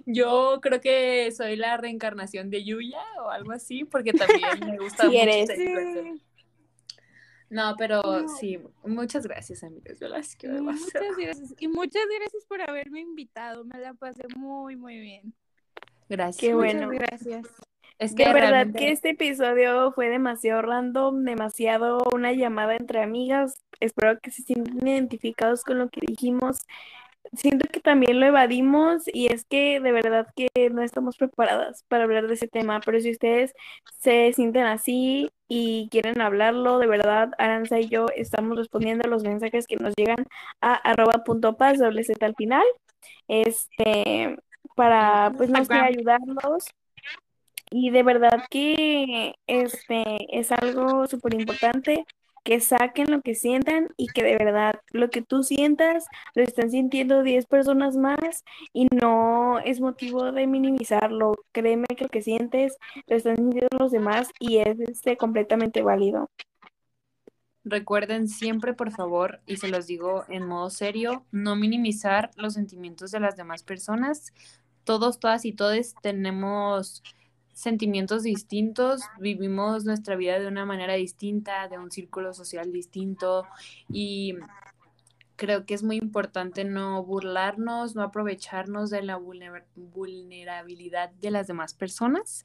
[0.06, 5.04] Yo creo que soy la reencarnación de Yuya o algo así, porque también me gusta
[5.06, 5.48] mucho eres.
[7.50, 9.98] No, pero sí, muchas gracias, amigas.
[9.98, 11.54] Yo las quiero Muchas gracias.
[11.58, 13.64] Y muchas gracias por haberme invitado.
[13.64, 15.34] Me la pasé muy, muy bien.
[16.08, 16.40] Gracias.
[16.40, 16.88] Qué bueno.
[16.88, 17.48] gracias.
[17.98, 23.60] Es que de verdad que este episodio fue demasiado random, demasiado una llamada entre amigas.
[23.80, 26.64] Espero que se sientan identificados con lo que dijimos
[27.32, 32.04] siento que también lo evadimos y es que de verdad que no estamos preparadas para
[32.04, 33.52] hablar de ese tema, pero si ustedes
[34.00, 39.22] se sienten así y quieren hablarlo, de verdad, Aranza y yo estamos respondiendo a los
[39.22, 40.26] mensajes que nos llegan
[40.60, 42.64] a arroba punto paz, doble Z al final,
[43.28, 44.36] este,
[44.74, 46.66] para pues no sé, ayudarlos.
[47.72, 50.04] Y de verdad que este
[50.36, 52.04] es algo súper importante
[52.42, 56.70] que saquen lo que sientan y que de verdad lo que tú sientas lo están
[56.70, 61.34] sintiendo 10 personas más y no es motivo de minimizarlo.
[61.52, 62.76] Créeme que lo que sientes
[63.06, 66.30] lo están sintiendo los demás y es este, completamente válido.
[67.62, 73.10] Recuerden siempre, por favor, y se los digo en modo serio, no minimizar los sentimientos
[73.10, 74.32] de las demás personas.
[74.84, 77.02] Todos, todas y todes tenemos
[77.52, 83.44] sentimientos distintos, vivimos nuestra vida de una manera distinta, de un círculo social distinto
[83.92, 84.34] y
[85.40, 91.72] creo que es muy importante no burlarnos, no aprovecharnos de la vulnerabilidad de las demás
[91.72, 92.44] personas.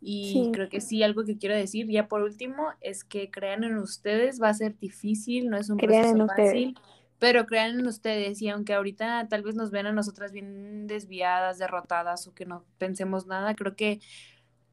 [0.00, 3.78] Y creo que sí, algo que quiero decir ya por último es que crean en
[3.78, 6.76] ustedes, va a ser difícil, no es un proceso fácil,
[7.18, 11.58] pero crean en ustedes y aunque ahorita tal vez nos ven a nosotras bien desviadas,
[11.58, 14.00] derrotadas o que no pensemos nada, creo que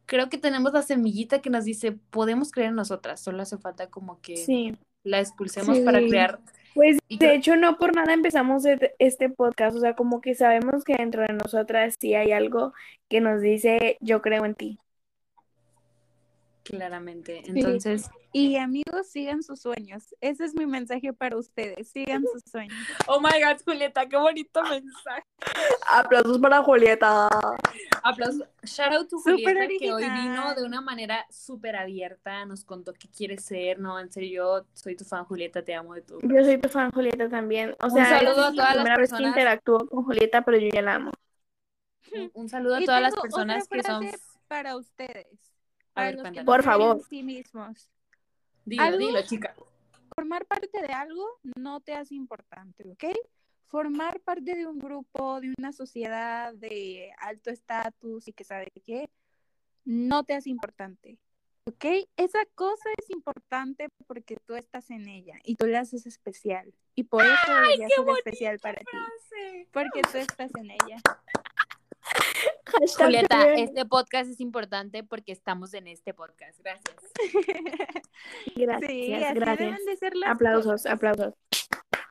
[0.05, 3.89] creo que tenemos la semillita que nos dice, podemos creer en nosotras, solo hace falta
[3.89, 6.39] como que la expulsemos para crear.
[6.73, 10.83] Pues de hecho no por nada empezamos e-, este podcast, o sea, como que sabemos
[10.83, 12.73] que dentro de nosotras sí hay algo
[13.09, 14.79] que nos dice, yo creo en ti.
[16.64, 17.41] Claramente.
[17.45, 18.09] Entonces.
[18.34, 20.16] Y amigos, sigan sus sueños.
[20.22, 21.89] Ese es mi mensaje para ustedes.
[21.89, 22.78] Sigan sus sueños.
[23.07, 25.24] Oh my God, Julieta, qué bonito mensaje.
[25.88, 27.28] Aplausos para Julieta.
[28.03, 28.47] Aplausos.
[28.64, 32.45] Shout out to Julieta, que hoy vino de una manera súper abierta.
[32.45, 33.80] Nos contó qué quiere ser.
[33.80, 35.64] No, en serio, yo soy tu fan, Julieta.
[35.64, 36.20] Te amo de tu.
[36.22, 37.76] Yo soy tu fan, Julieta, también.
[37.82, 39.22] O sea, un saludo a todas las personas.
[39.22, 41.12] que interactúo con Julieta, pero yo ya la amo.
[42.34, 44.09] Un, saludo a todas las personas que son.
[44.47, 45.50] Para ustedes
[46.45, 47.01] por favor.
[47.09, 47.89] Sí mismos.
[48.65, 49.55] Dilo, dilo, chica.
[50.15, 53.05] formar parte de algo no te hace importante, ¿ok?
[53.67, 59.09] Formar parte de un grupo, de una sociedad de alto estatus y que sabe qué,
[59.85, 61.17] no te hace importante.
[61.65, 61.85] ¿Ok?
[62.17, 66.73] Esa cosa es importante porque tú estás en ella y tú la haces especial.
[66.95, 68.97] Y por eso debería ser especial para ti.
[69.71, 70.97] Porque tú estás en ella.
[72.97, 76.59] Julieta, este podcast es importante porque estamos en este podcast.
[76.59, 76.95] Gracias.
[78.55, 79.80] gracias, gracias.
[80.26, 81.34] aplausos, aplausos.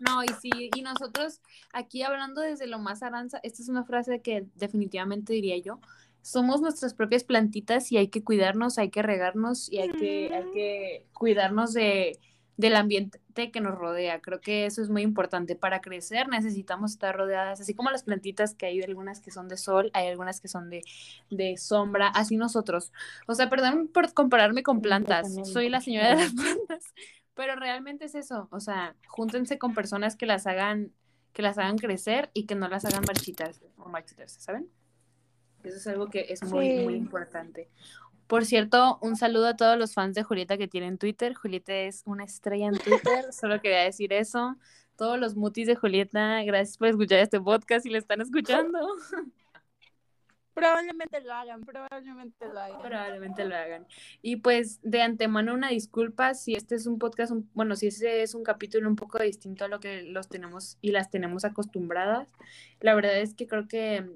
[0.01, 1.41] No, y sí, y nosotros
[1.73, 5.81] aquí hablando desde lo más aranza, esta es una frase que definitivamente diría yo,
[6.23, 10.51] somos nuestras propias plantitas y hay que cuidarnos, hay que regarnos y hay que, hay
[10.53, 12.19] que cuidarnos de,
[12.61, 14.21] del ambiente que nos rodea.
[14.21, 15.57] Creo que eso es muy importante.
[15.57, 19.57] Para crecer necesitamos estar rodeadas, así como las plantitas que hay algunas que son de
[19.57, 20.83] sol, hay algunas que son de,
[21.31, 22.93] de sombra, así nosotros.
[23.27, 26.85] O sea, perdón por compararme con plantas, soy la señora de las plantas,
[27.35, 28.49] pero realmente es eso.
[28.51, 30.93] O sea, júntense con personas que las hagan
[31.33, 34.69] que las hagan crecer y que no las hagan marchitas o marchitarse, ¿saben?
[35.63, 37.71] Eso es algo que es muy, muy importante.
[38.31, 41.35] Por cierto, un saludo a todos los fans de Julieta que tienen Twitter.
[41.35, 44.57] Julieta es una estrella en Twitter, solo quería decir eso.
[44.95, 48.78] Todos los mutis de Julieta, gracias por escuchar este podcast y le están escuchando.
[50.55, 52.83] Probablemente lo hagan, probablemente lo hagan.
[52.83, 53.87] Probablemente lo hagan.
[54.22, 58.37] Y pues de antemano una disculpa si este es un podcast, bueno, si este es
[58.37, 62.28] un capítulo un poco distinto a lo que los tenemos y las tenemos acostumbradas.
[62.78, 64.09] La verdad es que creo que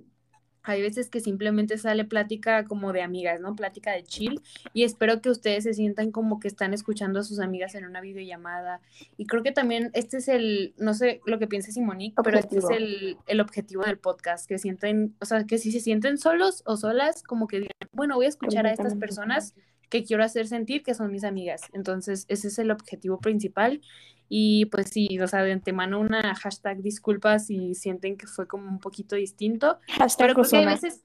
[0.65, 3.55] hay veces que simplemente sale plática como de amigas, ¿no?
[3.55, 4.41] Plática de chill.
[4.73, 8.01] Y espero que ustedes se sientan como que están escuchando a sus amigas en una
[8.01, 8.81] videollamada.
[9.19, 12.59] Y creo que también este es el, no sé lo que piense Simonique, pero este
[12.59, 16.63] es el, el, objetivo del podcast, que sienten, o sea, que si se sienten solos
[16.65, 19.55] o solas, como que digan, bueno, voy a escuchar a estas personas
[19.91, 21.61] que quiero hacer sentir que son mis amigas.
[21.73, 23.81] Entonces, ese es el objetivo principal.
[24.29, 28.69] Y pues sí, o sea, de antemano una hashtag disculpas si sienten que fue como
[28.69, 29.79] un poquito distinto.
[30.19, 31.05] pero creo que hay veces,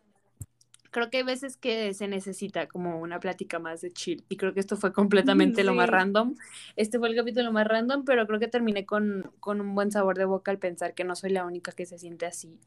[0.91, 4.24] creo que hay veces que se necesita como una plática más de chill.
[4.30, 6.36] Y creo que esto fue completamente lo más random.
[6.76, 10.17] Este fue el capítulo más random, pero creo que terminé con, con un buen sabor
[10.17, 12.59] de boca al pensar que no soy la única que se siente así.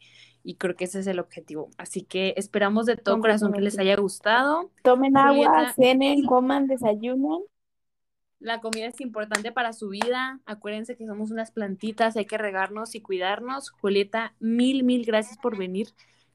[0.44, 1.70] Y creo que ese es el objetivo.
[1.78, 4.70] Así que esperamos de todo corazón que les haya gustado.
[4.82, 7.42] Tomen agua, cenen, coman, desayunen
[8.42, 10.40] la comida es importante para su vida.
[10.46, 13.70] Acuérdense que somos unas plantitas, hay que regarnos y cuidarnos.
[13.70, 15.88] Julieta, mil, mil gracias por venir.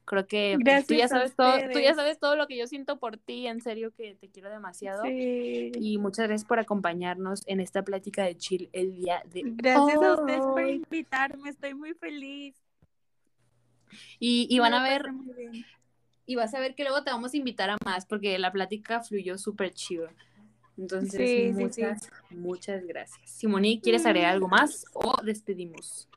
[0.06, 2.98] Creo que pues, tú ya sabes todo, tú ya sabes todo lo que yo siento
[2.98, 5.02] por ti, en serio que te quiero demasiado.
[5.04, 10.14] Y muchas gracias por acompañarnos en esta plática de chill el día de Gracias a
[10.14, 12.56] ustedes por invitarme, estoy muy feliz.
[14.18, 15.04] Y, y van a ver,
[16.24, 19.02] y vas a ver que luego te vamos a invitar a más, porque la plática
[19.02, 20.08] fluyó súper chido.
[20.78, 23.28] Entonces, muchas, muchas gracias.
[23.28, 26.08] Simoni, ¿quieres agregar algo más o despedimos?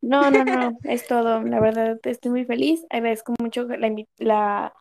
[0.00, 1.42] No, no, no, es todo.
[1.42, 2.84] La verdad, estoy muy feliz.
[2.88, 3.66] Agradezco mucho
[4.18, 4.72] la,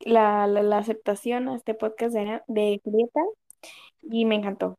[0.00, 3.20] la, la, aceptación a este podcast de, de Julieta
[4.02, 4.78] y me encantó.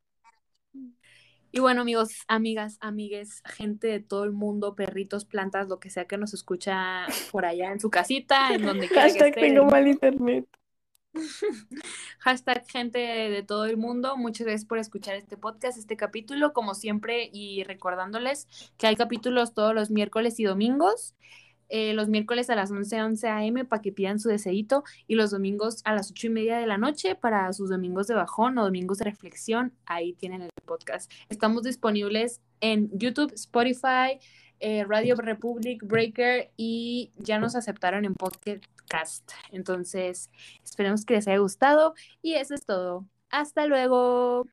[1.50, 6.04] Y bueno, amigos, amigas, amigues, gente de todo el mundo, perritos, plantas, lo que sea
[6.04, 10.46] que nos escucha por allá en su casita, en donde quiera que tengo mal internet.
[12.18, 16.74] Hashtag gente de todo el mundo, muchas gracias por escuchar este podcast, este capítulo, como
[16.74, 21.14] siempre, y recordándoles que hay capítulos todos los miércoles y domingos.
[21.70, 23.64] Eh, los miércoles a las 11, 11 a.m.
[23.64, 26.76] para que pidan su deseito y los domingos a las 8 y media de la
[26.76, 29.72] noche para sus domingos de bajón o domingos de reflexión.
[29.86, 31.10] Ahí tienen el podcast.
[31.30, 34.20] Estamos disponibles en YouTube, Spotify,
[34.60, 38.14] eh, Radio Republic, Breaker y ya nos aceptaron en
[39.50, 40.30] Entonces,
[40.62, 43.06] esperemos que les haya gustado y eso es todo.
[43.30, 44.46] Hasta luego.